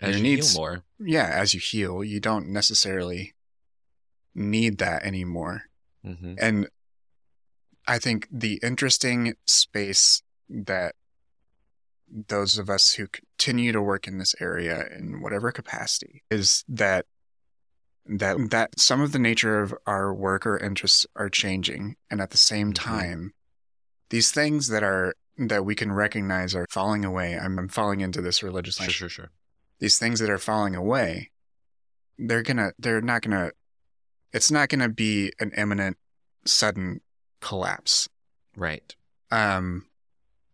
[0.00, 0.84] As Your you needs- heal more.
[0.98, 3.34] yeah, as you heal, you don't necessarily
[4.36, 5.62] need that anymore.
[6.04, 6.68] hmm And
[7.88, 10.94] I think the interesting space that
[12.28, 17.06] those of us who continue to work in this area in whatever capacity is that
[18.06, 22.30] that that some of the nature of our work or interests are changing and at
[22.30, 22.74] the same Mhm.
[22.76, 23.32] time
[24.10, 28.22] these things that are that we can recognize are falling away i'm, I'm falling into
[28.22, 29.30] this religious Sure, language sure, sure.
[29.80, 31.32] these things that are falling away
[32.18, 33.50] they're gonna they're not gonna
[34.32, 35.96] it's not gonna be an imminent
[36.44, 37.00] sudden
[37.40, 38.08] collapse
[38.56, 38.94] Right.
[39.30, 39.86] um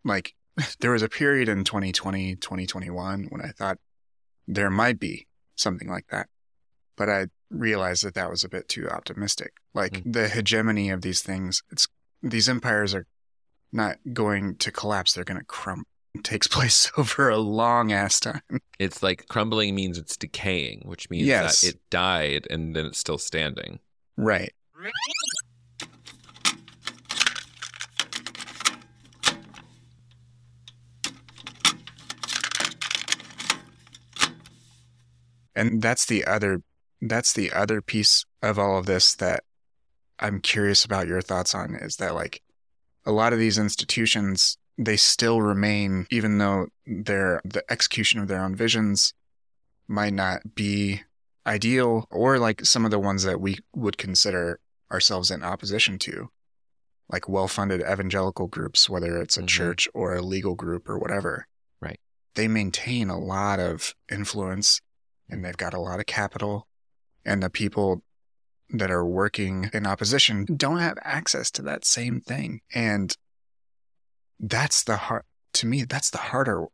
[0.04, 0.34] like
[0.80, 3.78] there was a period in 2020 2021 when i thought
[4.48, 6.28] there might be something like that
[6.96, 10.12] but i realized that that was a bit too optimistic like Mm.
[10.12, 11.86] the hegemony of these things it's
[12.22, 13.06] these empires are
[13.72, 15.86] not going to collapse they're going to crumble it
[16.22, 18.42] takes place over a long ass time
[18.78, 21.62] It's like crumbling means it's decaying, which means Yes.
[21.62, 23.80] that it died and then it's still standing.
[24.16, 24.52] right
[35.54, 36.62] and that's the other
[37.00, 39.44] that's the other piece of all of this that
[40.18, 42.42] i'm curious about your thoughts on is that like
[43.04, 48.42] a lot of these institutions they still remain even though their the execution of their
[48.42, 49.12] own visions
[49.88, 51.02] might not be
[51.46, 56.28] ideal or like some of the ones that we would consider ourselves in opposition to
[57.10, 59.48] like well-funded evangelical groups whether it's a Mhm.
[59.48, 61.46] church or a legal group or whatever
[61.80, 62.00] Right.
[62.34, 64.80] they maintain a lot of influence
[65.28, 66.68] and they've got a lot of capital
[67.24, 68.02] and the people
[68.70, 73.16] that are working in opposition don't have access to that same thing and
[74.42, 75.22] that's the hard
[75.54, 76.66] to me that's the harder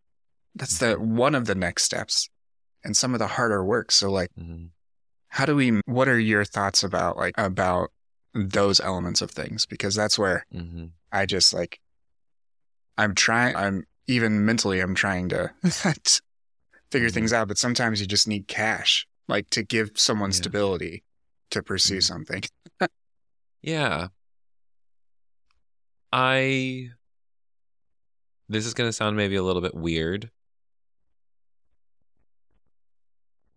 [0.54, 2.28] that's the one of the next steps
[2.82, 4.66] and some of the harder work so like hmm
[5.30, 7.90] how do we what are your thoughts about like about
[8.34, 11.78] those elements of things because that's where hmm i just like
[12.96, 15.50] i'm trying i'm even mentally i'm trying to
[16.90, 17.12] figure Mhm.
[17.12, 20.36] things out but sometimes you just need cash like to give someone Yeah.
[20.36, 21.04] stability
[21.50, 22.02] to pursue Mhm.
[22.04, 22.42] something
[23.62, 24.08] Yeah.
[26.12, 26.90] I.
[28.48, 30.30] This is going to sound maybe a little bit weird.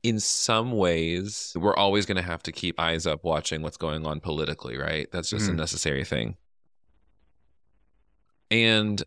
[0.04, 4.04] in some ways, we're always going to have to keep eyes up watching what's going
[4.06, 5.08] on politically, right?
[5.12, 5.58] That's just a Mhm.
[5.58, 6.38] necessary thing.
[8.50, 9.04] And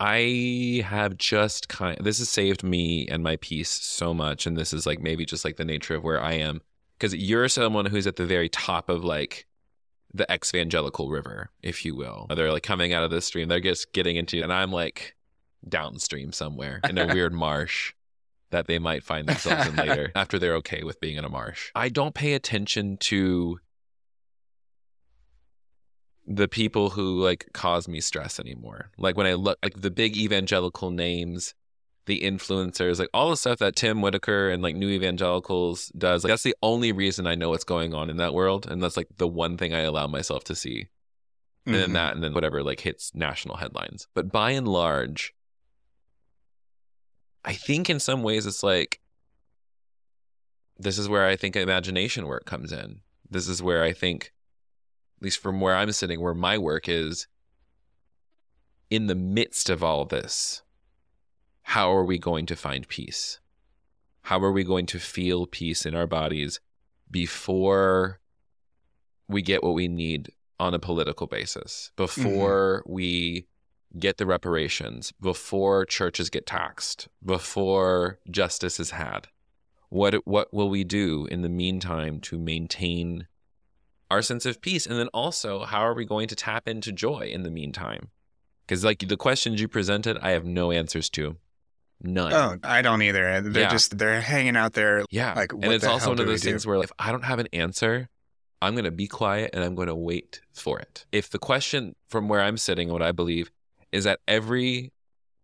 [0.00, 4.72] I have just kind this has saved me and my peace so much and this
[4.72, 6.60] is like maybe just like the nature of where I am
[6.98, 9.46] because you're someone who's at the very top of like
[10.12, 12.26] the evangelical river, if you will.
[12.34, 15.13] They're like coming out of the stream, they're just getting into and I'm like
[15.68, 17.92] downstream somewhere in a weird marsh
[18.50, 21.70] that they might find themselves in later after they're okay with being in a marsh.
[21.74, 23.58] I don't pay attention to
[26.26, 28.90] the people who like cause me stress anymore.
[28.96, 31.54] Like when I look like the big evangelical names,
[32.06, 36.30] the influencers, like all the stuff that Tim Whitaker and like New Evangelicals does, like
[36.30, 38.66] that's the only reason I know what's going on in that world.
[38.70, 40.88] And that's like the one thing I allow myself to see.
[41.66, 41.94] And then Mhm.
[41.94, 44.06] that and then whatever like hits national headlines.
[44.14, 45.34] But by and large,
[47.44, 49.00] I think in some ways it's like
[50.78, 53.00] this is where I think imagination work comes in.
[53.30, 54.32] This is where I think,
[55.18, 57.26] at least from where I'm sitting, where my work is
[58.90, 60.62] in the midst of all this,
[61.62, 63.40] how are we going to find peace?
[64.22, 66.60] How are we going to feel peace in our bodies
[67.10, 68.20] before
[69.28, 72.04] we get what we need on a political basis, mm-hmm.
[72.04, 73.46] before we
[73.98, 79.28] get the reparations, before churches get taxed, before justice is had?
[79.88, 83.28] What what will we do in the meantime to maintain
[84.10, 84.86] our sense of peace?
[84.86, 88.08] And then also, how are we going to tap into joy in the meantime?
[88.66, 91.36] Because like the questions you presented, I have no answers to.
[92.02, 92.32] None.
[92.32, 93.40] Oh, I don't either.
[93.40, 93.70] They're Yeah.
[93.70, 95.04] just they're hanging out there.
[95.10, 95.34] Yeah.
[95.34, 96.50] Like, and it's also one of those do?
[96.50, 98.08] things where if I don't have an answer,
[98.60, 101.06] I'm going to be quiet and I'm going to wait for it.
[101.12, 103.50] If the question from where I'm sitting, what I believe
[103.94, 104.92] is that every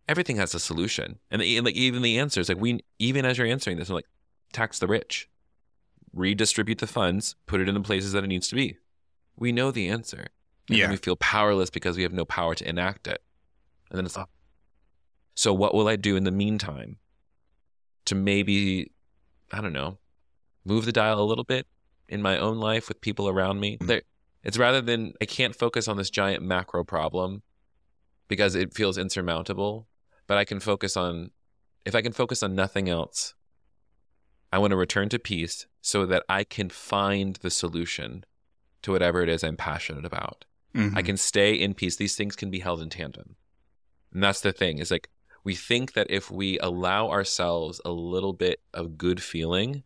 [0.09, 3.39] everything has a solution, and, the, and like even the answers, like we even as
[3.39, 4.09] you're answering this, I'm like,
[4.53, 5.29] tax the rich,
[6.13, 8.77] redistribute the funds, put it in the places that it needs to be.
[9.37, 10.27] We know the answer.
[10.69, 10.91] And Yeah.
[10.91, 13.23] we feel powerless because we have no power to enact it.
[13.91, 14.27] And then it's like,
[15.35, 16.99] so what will I do in the meantime
[18.05, 18.91] to maybe,
[19.53, 19.99] I don't know,
[20.65, 21.67] move the dial a little bit
[22.09, 23.79] in my own life with people around me?
[23.79, 23.87] Mm.
[23.87, 24.03] There,
[24.43, 27.43] it's rather than I can't focus on this giant macro problem
[28.31, 29.89] because it feels insurmountable,
[30.29, 31.33] but I can focus on,
[31.85, 33.35] if I can focus on nothing else,
[34.53, 38.25] I want to return to peace so that I can find the solution
[38.83, 40.45] to whatever it is I'm passionate about.
[40.77, 40.97] Mhm.
[40.97, 41.97] I can stay in peace.
[41.97, 43.35] These things can be held in tandem.
[44.13, 45.11] And that's the thing is like
[45.43, 49.83] we think that if we allow ourselves a little bit of good feeling,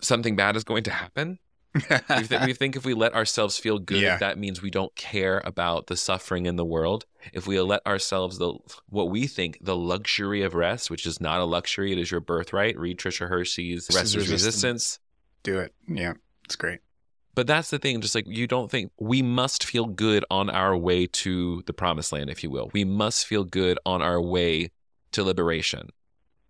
[0.00, 1.38] something bad is going to happen.
[1.74, 1.80] We,
[2.24, 4.16] th- we think if we let ourselves feel good, Yeah.
[4.18, 7.04] that means we don't care about the suffering in the world.
[7.32, 8.54] If we let ourselves the
[8.88, 12.20] what we think the luxury of rest, which is not a luxury, it is your
[12.20, 12.78] birthright.
[12.78, 14.44] Read Tricia Hersey's This Rest is is resistance.
[14.54, 14.98] Resistance.
[15.42, 15.74] do it.
[15.86, 16.80] Yeah, it's great.
[17.34, 20.76] But that's the thing, just like you don't think we must feel good on our
[20.76, 22.70] way to the promised land, if you will.
[22.72, 24.70] We must feel good on our way
[25.12, 25.90] to liberation.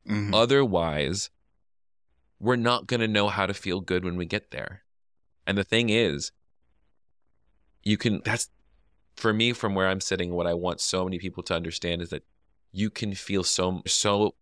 [0.08, 0.32] Mhm.
[0.34, 1.28] Otherwise,
[2.40, 4.82] we're not going to know how to feel good when we get there.
[5.48, 6.30] And the thing is,
[7.82, 8.50] you can, that's
[9.16, 12.10] for me, from where I'm sitting, what I want so many people to understand is
[12.10, 12.22] that
[12.70, 14.34] you can feel so, so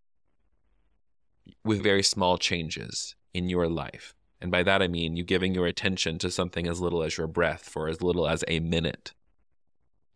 [1.64, 4.14] with very small changes in your life.
[4.40, 7.28] And by that, I mean you giving your attention to something as little as your
[7.28, 9.14] breath for as little as a minute.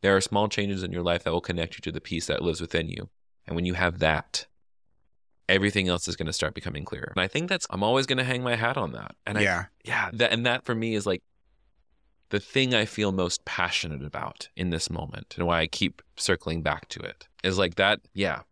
[0.00, 2.42] There are small changes in your life that will connect you to the peace that
[2.42, 3.10] lives within you.
[3.46, 4.46] And when you have that,
[5.50, 7.12] everything else is going to start becoming clearer.
[7.14, 9.14] And I think that's I'm always going to hang my hat on that.
[9.26, 11.22] And I, yeah, yeah, that and that for me is like
[12.30, 16.62] the thing I feel most passionate about in this moment and why I keep circling
[16.62, 18.00] back to it is like that.
[18.14, 18.42] Yeah.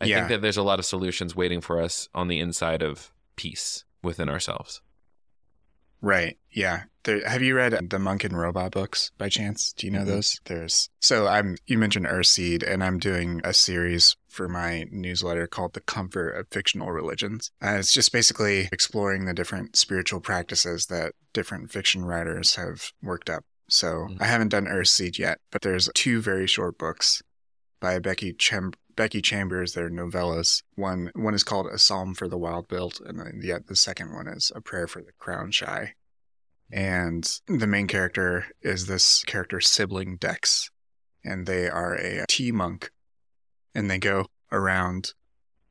[0.00, 0.16] I Yeah.
[0.16, 3.84] think that there's a lot of solutions waiting for us on the inside of peace
[4.02, 4.80] within ourselves.
[6.00, 6.36] Right.
[6.50, 6.84] Yeah.
[7.04, 9.72] There, have you read the Monk and Robot books by chance?
[9.72, 10.06] Do you know Mhm.
[10.06, 10.40] those?
[10.44, 11.56] There's so I'm.
[11.66, 16.48] You mentioned Earthseed, and I'm doing a series for my newsletter called "The Comfort of
[16.50, 22.56] Fictional Religions." Uh, it's just basically exploring the different spiritual practices that different fiction writers
[22.56, 23.44] have worked up.
[23.70, 24.16] So Mhm.
[24.20, 27.22] I haven't done Earthseed yet, but there's two very short books
[27.80, 29.74] by Becky Cham- Becky Chambers.
[29.74, 30.64] They're novellas.
[30.74, 34.12] One one is called "A Psalm for the Wild Built," and then the the second
[34.12, 35.94] one is "A Prayer for the Crown Shy."
[36.68, 40.68] And the main character is this character sibling Dex,
[41.24, 42.90] and they are a tea monk,
[43.72, 45.14] and they go around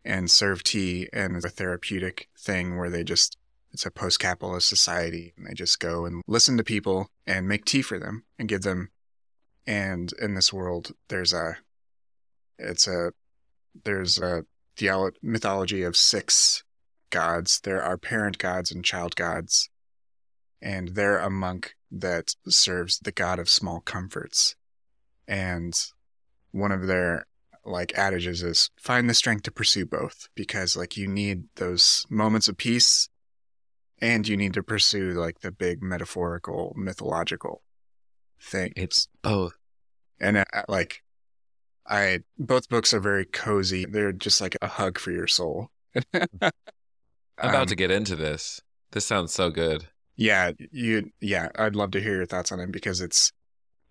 [0.06, 3.38] and serve tea, and it's a therapeutic thing where they just
[3.74, 7.82] it's a post-capitalist society, and they just go and listen to people and make tea
[7.82, 8.90] for them and give them.
[9.68, 11.58] And in this world, there's a
[12.58, 13.12] it's a
[13.84, 14.44] there's a
[14.78, 16.64] theolo- mythology of six
[17.10, 17.60] gods.
[17.64, 19.70] There are parent gods and child gods.
[20.62, 24.56] And they're a monk that serves the god of small comforts.
[25.28, 25.74] And
[26.52, 27.26] one of their
[27.64, 32.48] like adages is find the strength to pursue both because like you need those moments
[32.48, 33.10] of peace
[34.00, 37.62] and you need to pursue like the big metaphorical mythological
[38.42, 38.72] thing.
[38.76, 39.54] It's both.
[40.20, 41.04] And uh, like
[41.90, 43.86] I both books are very cozy.
[43.86, 45.70] They're just like a hug for your soul.
[45.96, 46.04] I'm
[47.38, 48.62] about Um, to get into this.
[48.92, 49.88] This sounds so good.
[50.16, 53.32] Yeah, you yeah, I'd love to hear your thoughts on it because it's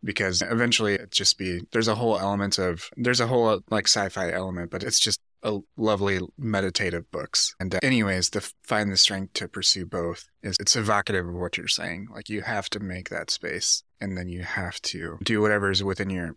[0.04, 4.30] because eventually it just be there's a whole element of there's a whole like sci-fi
[4.32, 7.54] element, but it's just a lovely meditative books.
[7.60, 11.56] And uh, anyways, to find the strength to pursue both is it's evocative of what
[11.56, 12.08] you're saying.
[12.12, 15.84] Like you have to make that space and then you have to do whatever is
[15.84, 16.34] within your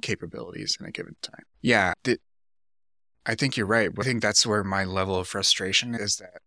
[0.00, 1.44] capabilities in a given time.
[1.62, 2.20] Yeah, th-
[3.26, 3.90] I think you're right.
[3.98, 6.40] I think that's where my level of frustration is that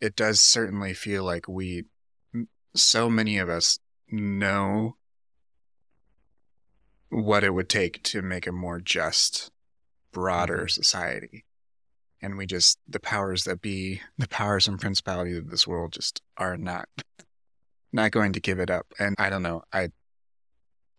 [0.00, 1.84] it does certainly feel like we,
[2.74, 3.78] so many of us
[4.10, 4.96] know
[7.10, 9.50] what it would take to make a more just,
[10.12, 10.68] broader mm-hmm.
[10.68, 11.44] society.
[12.20, 16.22] And we just, the powers that be, the powers and principalities of this world just
[16.36, 16.88] are not,
[17.92, 18.86] not going to give it up.
[18.98, 19.88] And I don't know, I,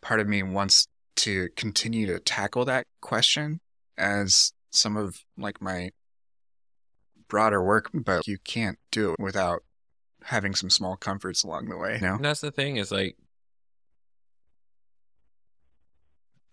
[0.01, 0.87] part of me wants
[1.17, 3.59] to continue to tackle that question
[3.97, 5.91] as some of like my
[7.27, 9.63] broader work, but you can't do it without
[10.23, 11.99] having some small comforts along the way.
[12.01, 13.17] No, And that's the thing is like,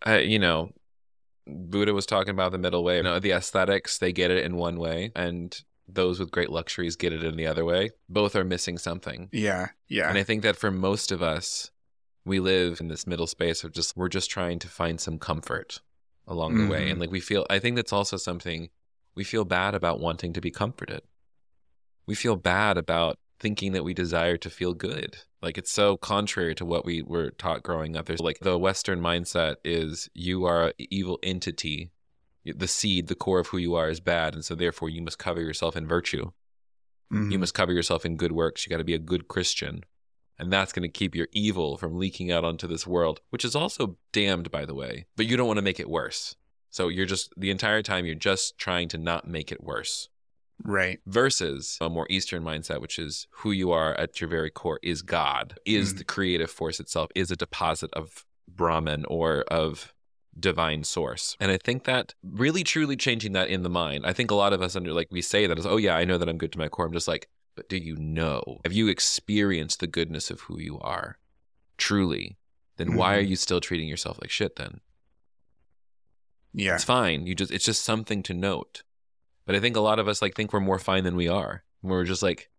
[0.07, 0.71] uh, you know,
[1.47, 2.99] Buddha was talking about the middle way.
[2.99, 5.59] You know, the ascetics, they get it in one way, and
[5.89, 7.91] those with great luxuries get it in the other way.
[8.09, 9.29] Both are missing something.
[9.33, 11.71] yeah, yeah, And I think that for most of us,
[12.31, 15.81] we live in this middle space of just, we're just trying to find some comfort
[16.26, 16.87] along the way.
[16.87, 16.93] Mhm.
[16.93, 18.70] And like we feel, I think that's also something
[19.14, 21.03] we feel bad about wanting to be comforted.
[22.07, 25.18] We feel bad about thinking that we desire to feel good.
[25.43, 28.07] Like it's so contrary to what we were taught growing up.
[28.07, 31.91] There's like the Western mindset is you are an evil entity.
[32.45, 34.35] The seed, the core of who you are is bad.
[34.35, 36.31] And so therefore you must cover yourself in virtue.
[37.12, 37.33] Mhm.
[37.33, 38.64] You must cover yourself in good works.
[38.64, 39.85] You got to be a good Christian.
[40.41, 43.55] And that's going to keep your evil from leaking out onto this world, which is
[43.55, 45.07] also damned, by the way.
[45.16, 46.34] But you don't want to make it worse.
[46.70, 50.09] So you're just, the entire time, you're just trying to not make it worse.
[50.62, 51.01] right.
[51.07, 55.01] Versus a more Eastern mindset, which is who you are at your very core is
[55.03, 55.99] God, is Mm.
[55.99, 59.95] the creative force itself, is a deposit of Brahman or of
[60.38, 61.36] divine source.
[61.41, 64.53] And I think that really truly changing that in the mind, I think a lot
[64.53, 66.53] of us under like we say that as, oh yeah, I know that I'm good
[66.53, 66.86] to my core.
[66.86, 68.61] I'm just like, but do you know?
[68.64, 71.18] Have you experienced the goodness of who you are
[71.76, 72.38] truly?
[72.76, 73.28] Then why are Mhm.
[73.28, 74.80] you still treating yourself like shit then?
[76.53, 77.26] Yeah, It's fine.
[77.26, 78.82] You just it's just something to note.
[79.46, 81.64] But I think a lot of us like think we're more fine than we are.
[81.82, 82.51] We're just like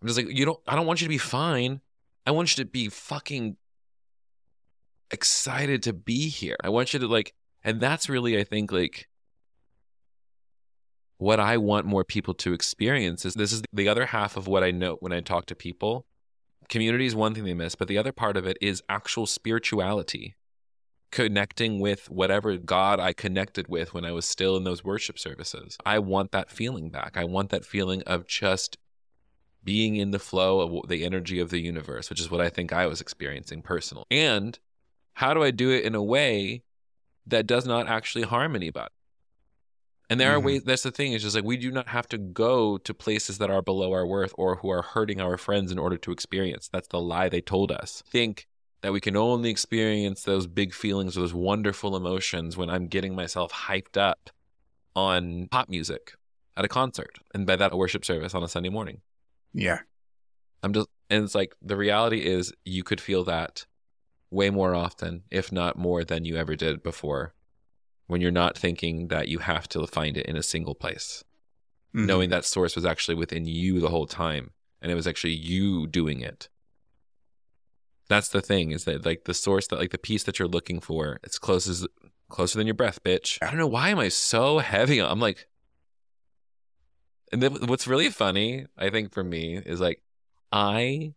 [0.00, 1.80] I'm just like, you don't I don't want you to be fine.
[2.26, 3.56] I want you to be fucking
[5.10, 6.56] excited to be here.
[6.62, 7.34] I want you to like
[7.64, 9.08] and that's really I think like
[11.22, 14.64] what I want more people to experience is this is the other half of what
[14.64, 16.04] I note when I talk to people.
[16.68, 20.34] Community is one thing they miss, but the other part of it is actual spirituality
[21.12, 25.78] connecting with whatever God I connected with when I was still in those worship services.
[25.86, 27.16] I want that feeling back.
[27.16, 28.76] I want that feeling of just
[29.62, 32.72] being in the flow of the energy of the universe, which is what I think
[32.72, 34.06] I was experiencing personally.
[34.10, 34.58] And
[35.12, 36.64] how do I do it in a way
[37.28, 38.90] that does not actually harm anybody?
[40.12, 40.44] And there are Mhm.
[40.44, 43.38] ways, that's the thing, is just like we do not have to go to places
[43.38, 46.68] that are below our worth or who are hurting our friends in order to experience.
[46.68, 48.02] That's the lie they told us.
[48.06, 48.46] Think
[48.82, 53.52] that we can only experience those big feelings, those wonderful emotions when I'm getting myself
[53.52, 54.28] hyped up
[54.94, 56.12] on pop music
[56.58, 57.18] at a concert.
[57.32, 59.00] And by that, a worship service on a Sunday morning.
[59.54, 59.78] yeah,
[60.62, 63.64] I'm just, and it's like the reality is you could feel that
[64.30, 67.32] way more often, if not more than you ever did before,
[68.12, 71.24] when you're not thinking that you have to find it in a single place,
[71.94, 72.06] Mhm.
[72.06, 75.86] knowing that source was actually within you the whole time and it was actually you
[75.86, 76.48] doing it.
[78.08, 80.80] That's the thing is that like the source that like the peace that you're looking
[80.80, 81.86] for, it's close as
[82.28, 83.38] closer than your breath, bitch.
[83.42, 85.48] I don't know why am I so heavy I'm like
[87.32, 90.02] and then what's really funny, I think for me, is like
[90.50, 91.14] I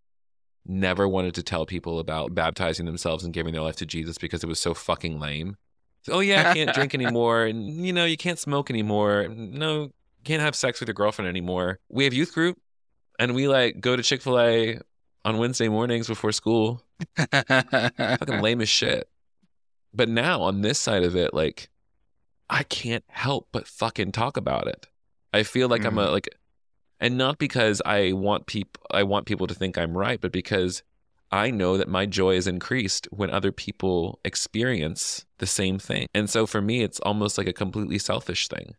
[0.66, 4.42] never wanted to tell people about baptizing themselves and giving their life to Jesus because
[4.44, 5.58] it was so fucking lame.
[6.10, 9.28] Oh yeah, I can't drink anymore, and you know you can't smoke anymore.
[9.30, 9.92] No,
[10.24, 11.80] can't have sex with your girlfriend anymore.
[11.90, 12.58] We have youth group,
[13.20, 14.80] and we like go to Chick Fil A
[15.24, 16.82] on Wednesday mornings before school.
[17.18, 19.10] Fucking lame as shit.
[19.94, 21.70] But now on this side of it, like
[22.50, 24.88] I can't help but fucking talk about it.
[25.34, 26.14] I feel like I'm a mm-hmm.
[26.14, 26.30] like
[27.00, 30.84] And not because I want people I want people to think I'm right, but because
[31.36, 36.08] I know that my joy is increased when other people experience the same thing.
[36.14, 38.76] And so for me it's almost like a completely selfish thing.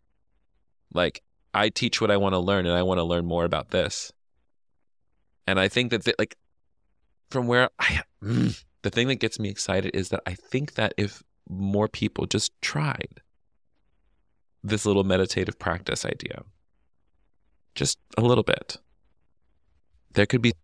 [0.94, 3.72] Like I teach what I want to learn and I want to learn more about
[3.72, 4.10] this.
[5.46, 6.34] And I think that the, like
[7.30, 10.94] from where I mm, the thing that gets me excited is that I think that
[10.96, 13.20] if more people just tried
[14.64, 16.42] this little meditative practice idea,
[17.74, 18.78] just a little bit,
[20.14, 20.54] there could be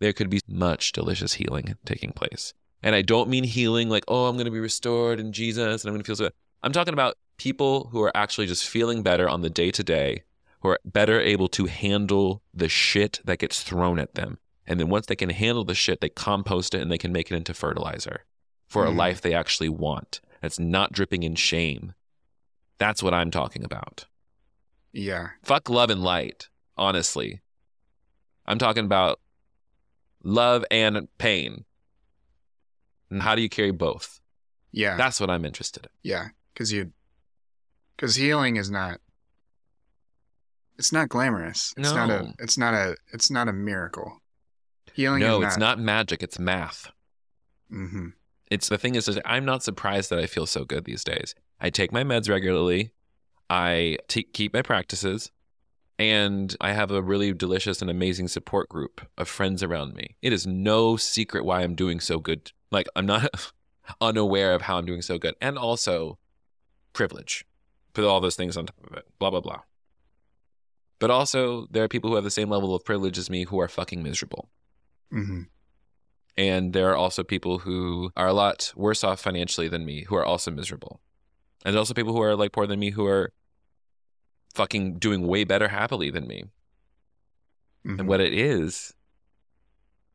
[0.00, 2.54] there could be much delicious healing taking place.
[2.82, 5.88] And I don't mean healing like, oh, I'm going to be restored in Jesus and
[5.88, 6.32] I'm going to feel so good.
[6.62, 10.22] I'm talking about people who are actually just feeling better on the day to day,
[10.60, 14.38] who are better able to handle the shit that gets thrown at them.
[14.66, 17.30] And then once they can handle the shit, they compost it and they can make
[17.30, 18.24] it into fertilizer
[18.68, 18.96] for a Mhm.
[18.96, 20.20] life they actually want.
[20.42, 21.94] That's not dripping in shame.
[22.78, 24.06] That's what I'm talking about.
[24.92, 25.30] Yeah.
[25.42, 27.40] Fuck love and light, honestly.
[28.46, 29.20] I'm talking about
[30.22, 31.64] love and pain.
[33.10, 34.20] And how do you carry both?
[34.72, 34.96] Yeah.
[34.96, 35.90] That's what I'm interested in.
[36.02, 36.28] yeah.
[36.52, 36.92] Because you,
[37.96, 39.00] because healing is not.
[40.76, 41.72] It's not glamorous.
[41.76, 42.22] It's not a.
[42.22, 42.32] No.
[42.40, 42.96] It's not a.
[43.12, 44.20] It's not a miracle.
[44.92, 45.20] Healing.
[45.20, 46.90] no, is it's not magic, it's math.
[47.72, 48.08] Mm-hmm.
[48.50, 51.36] It's the thing is, is I'm not surprised that I feel so good these days.
[51.60, 52.90] I take my meds regularly.
[53.48, 55.30] I t- keep my practices
[55.98, 60.16] and I have a really delicious and amazing support group of friends around me.
[60.22, 62.52] It is no secret why I'm doing so good.
[62.70, 63.52] Like I'm not
[64.00, 66.18] unaware of how I'm doing so good and also
[66.92, 67.44] privilege.
[67.94, 69.06] Put all those things on top of it.
[69.18, 69.60] Blah blah blah.
[71.00, 73.60] But also there are people who have the same level of privilege as me who
[73.60, 74.48] are fucking miserable.
[75.12, 75.42] Mm-hmm.
[76.36, 80.14] And there are also people who are a lot worse off financially than me who
[80.14, 81.00] are also miserable.
[81.64, 83.32] And there's also people who are like poor than me who are
[84.54, 86.44] fucking doing way better happily than me.
[87.86, 88.00] Mm-hmm.
[88.00, 88.94] And what it is,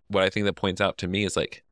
[0.08, 1.64] what I think that points out to me is like,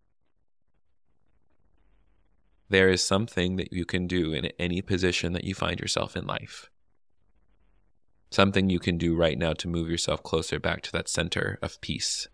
[2.70, 6.26] there is something that you can do in any position that you find yourself in
[6.26, 6.70] life.
[8.32, 11.82] Something you can do right now to move yourself closer back to that center of
[11.82, 12.30] peace.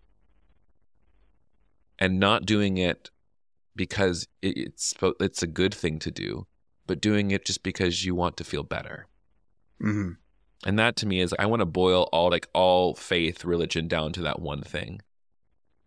[1.98, 3.10] And not doing it
[3.74, 6.46] because it's it's a good thing to do,
[6.86, 9.08] but doing it just because you want to feel better.
[9.82, 10.12] Mm-hmm.
[10.66, 14.12] And that to me is I want to boil all like all faith, religion down
[14.14, 15.00] to that one thing.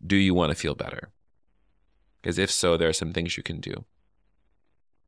[0.05, 1.09] Do you want to feel better?
[2.21, 3.85] Because if so, there are some things you can do.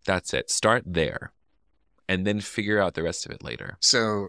[0.05, 0.49] That's it.
[0.51, 1.31] Start there
[2.09, 3.77] and then figure out the rest of it later.
[3.79, 4.27] So,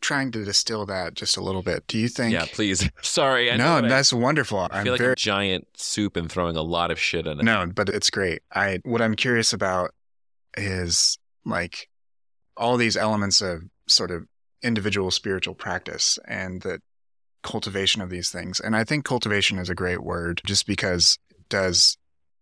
[0.00, 2.32] trying to distill that just a little bit, do you think?
[2.32, 2.88] Yeah, please.
[3.02, 3.50] Sorry.
[3.50, 4.58] I know no, that I- that's wonderful.
[4.60, 7.40] I I'm feel like very a giant soup and throwing a lot of shit in
[7.40, 7.42] it.
[7.42, 8.42] no, but it's great.
[8.54, 9.90] I what I'm curious about
[10.56, 11.88] is like
[12.60, 14.26] all these elements of sort of
[14.62, 16.80] individual spiritual practice and the
[17.42, 18.60] cultivation of these things.
[18.60, 21.96] And I think cultivation is a great word just because it does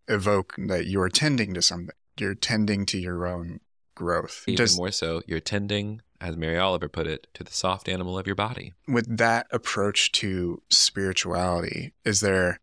[0.09, 1.95] evoke that you're tending to something.
[2.19, 3.61] You're tending to your own
[3.95, 4.43] growth.
[4.49, 8.19] Even Does, more so, you're tending, as Mary Oliver put it, to the soft animal
[8.19, 8.75] of your body.
[8.89, 12.59] with that approach to spirituality, is there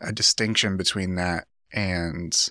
[0.00, 2.48] a distinction between that and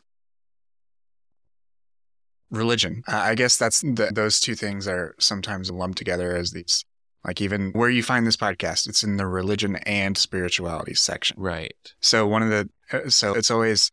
[2.54, 3.04] religion?
[3.08, 6.86] I guess that's the, those two things are sometimes lumped together as these.
[7.26, 11.36] Like even where you find this podcast, it's in the religion and spirituality section.
[11.40, 11.74] Right.
[12.00, 13.92] So one of the uh, so it's always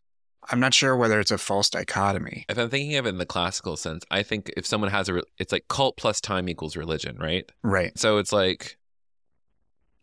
[0.49, 2.45] I'm not sure whether it's a false dichotomy.
[2.49, 5.21] If I'm thinking of it in the classical sense, I think if someone has a,
[5.37, 7.49] it's like cult plus time equals religion, right?
[7.63, 7.97] Right.
[7.97, 8.77] So it's like,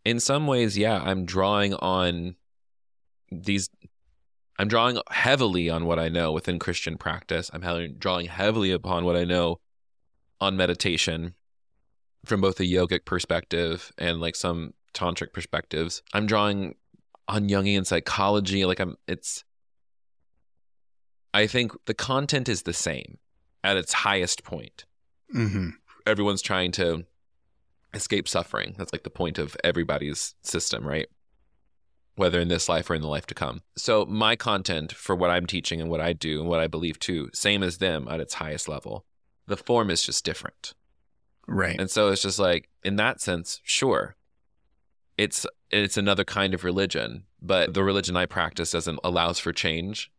[0.04, 2.36] in some ways, yeah, I'm drawing on
[3.30, 3.68] these.
[4.58, 7.50] I'm drawing heavily on what I know within Christian practice.
[7.52, 9.60] I'm drawing heavily upon what I know
[10.40, 11.34] on meditation
[12.24, 16.02] from both a yogic perspective and like some tantric perspectives.
[16.12, 16.74] I'm drawing
[17.28, 18.64] on Jungian psychology.
[18.64, 19.44] Like I'm, it's.
[21.32, 23.18] I think the content is the same
[23.62, 24.86] at its highest point
[25.30, 25.68] hmm
[26.06, 27.04] everyone's trying to
[27.94, 28.74] escape suffering.
[28.78, 31.06] That's like the point of everybody's system, right?
[32.18, 33.62] Whether in this life or in the life to come.
[33.76, 36.98] So my content for what I'm teaching and what I do and what I believe
[36.98, 39.04] too, same as them at its highest level.
[39.46, 40.74] The form is just different.
[41.46, 41.78] Right.
[41.80, 44.16] And so it's just like in that sense, sure.
[45.16, 50.10] It's it's another kind of religion, but the religion I practice doesn't allows for change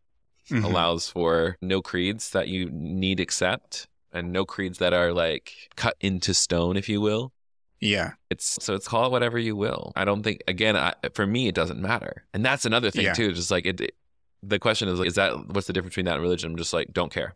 [0.50, 0.64] Mhm.
[0.64, 5.96] allows for no creeds that you need accept and no creeds that are like cut
[6.00, 7.32] into stone if you will
[7.80, 8.12] Yeah.
[8.30, 11.48] it's so it's call it whatever you will i don't think again I, for me
[11.48, 13.14] it doesn't matter and that's another thing Yeah.
[13.14, 13.94] too just like it, it-
[14.42, 16.72] the question is like is that what's the difference between that and religion i'm just
[16.72, 17.34] like don't care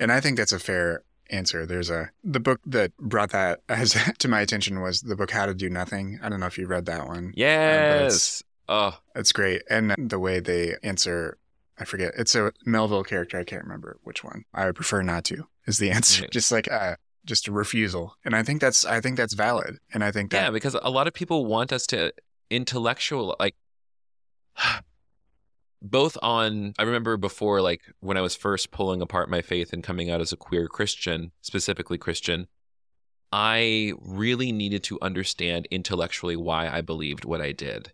[0.00, 1.66] And I think that's a fair answer.
[1.66, 5.46] There's a the book that brought that as to my attention was the book How
[5.46, 6.18] to Do Nothing.
[6.22, 7.32] I don't know if you read that one.
[7.34, 8.42] Yes.
[8.68, 9.62] oh, It's great.
[9.68, 11.36] And the way they answer,
[11.78, 12.12] I forget.
[12.16, 13.38] It's a Melville character.
[13.38, 14.44] I can't remember which one.
[14.54, 15.48] I would prefer not to.
[15.66, 16.94] Is the answer just like uh,
[17.28, 18.16] just a refusal?
[18.24, 19.78] And I think that's I think that's valid.
[19.94, 22.12] And I think that yeah, because a lot of people want us to
[22.50, 23.54] intellectual like
[25.82, 29.84] both on I remember before like when I was first pulling apart my faith and
[29.84, 32.48] coming out as a queer Christian, specifically Christian,
[33.30, 37.92] I really needed to understand intellectually why I believed what I did.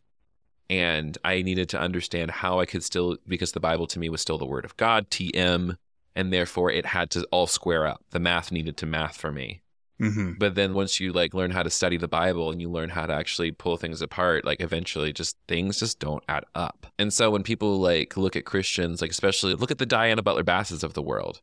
[0.71, 4.23] And I needed to understand how I could still because the Bible to me was
[4.23, 5.77] still the word of God, TM,
[6.15, 8.03] and therefore it had to all square up.
[8.11, 9.61] The math needed to math for me.
[10.01, 10.41] Mhm.
[10.41, 13.07] but then once you like learn how to study the bible and you learn how
[13.07, 16.89] to actually pull things apart like eventually just things just don't add up.
[16.99, 20.43] And so when people like look at christians like especially look at the diana butler
[20.43, 21.43] basses of the world.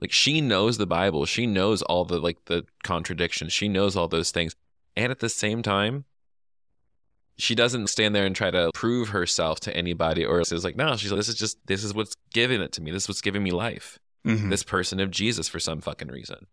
[0.00, 1.26] Like she knows the bible.
[1.26, 3.52] She knows all the like the contradictions.
[3.52, 4.56] She knows all those things.
[4.96, 6.06] And at the same time
[7.38, 10.96] she doesn't stand there and try to prove herself to anybody or says like no
[10.96, 13.20] she's like this is just this is what's giving it to me this is what's
[13.20, 14.50] giving me life Mhm.
[14.50, 16.46] this person of Jesus for some fucking reason.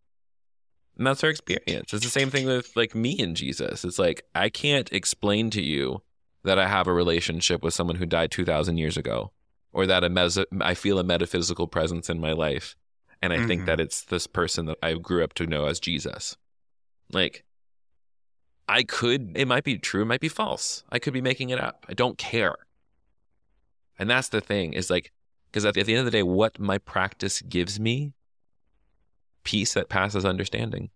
[0.95, 1.91] And that's her experience.
[1.91, 3.83] It's the same thing with like me and Jesus.
[3.83, 6.03] It's like I can't explain to you
[6.43, 9.31] that I have a relationship with someone who died 2000 years ago
[9.71, 12.75] or that a mes- I feel a metaphysical presence in my life
[13.23, 13.65] and I think Mhm.
[13.65, 16.37] that it's this person that I grew up to know as Jesus.
[17.11, 17.43] Like
[18.67, 20.83] I could it might be true, it might be false.
[20.89, 21.85] I could be making it up.
[21.89, 22.55] I don't care.
[23.99, 25.11] And that's the thing is like
[25.47, 28.13] because at the, at the end of the day, what my practice gives me,
[29.43, 30.89] peace that passes understanding.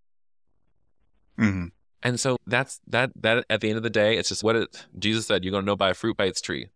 [1.38, 1.72] Mhm.
[2.04, 3.12] And so that's that.
[3.22, 5.44] That at the end of the day, it's just what it, Jesus said.
[5.44, 6.70] You're gonna know by a fruit by its tree.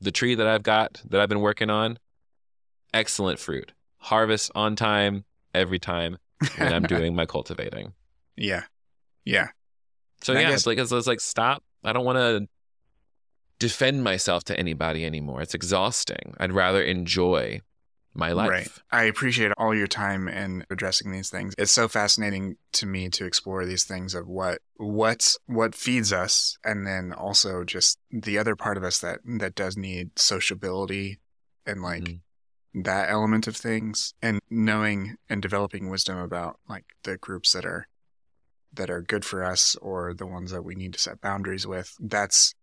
[0.00, 1.98] The tree that I've got that I've been working on,
[2.94, 5.24] excellent fruit, harvest on time
[5.54, 6.16] every time
[6.56, 7.92] when I'm doing my cultivating.
[8.36, 8.64] yeah.
[9.24, 9.48] Yeah.
[10.22, 11.62] So And yeah, guess- it's like it's, it's like stop.
[11.84, 12.46] I don't want to
[13.58, 15.42] defend myself to anybody anymore.
[15.42, 16.34] It's exhausting.
[16.38, 17.60] I'd rather enjoy
[18.14, 18.48] my life.
[18.50, 18.68] Right.
[18.90, 21.54] I appreciate all your time in addressing these things.
[21.58, 26.58] It's so fascinating to me to explore these things of what what's what feeds us
[26.64, 31.20] and then also just the other part of us that that does need sociability
[31.66, 32.20] and like Mhm.
[32.84, 37.86] that element of things and knowing and developing wisdom about like the groups that are
[38.74, 41.94] that are good for us or the ones that we need to set boundaries with.
[42.00, 42.54] That's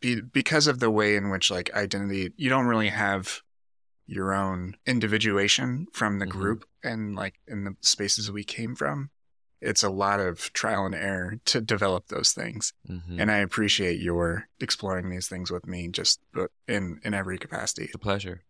[0.00, 3.40] be, because of the way in which like identity you don't really have
[4.06, 6.30] your own individuation from the Mhm.
[6.30, 9.10] group and like in the spaces we came from
[9.60, 13.20] it's a lot of trial and error to develop those things Mhm.
[13.20, 16.20] and i appreciate your exploring these things with me just
[16.66, 18.42] in in every capacity It's a pleasure.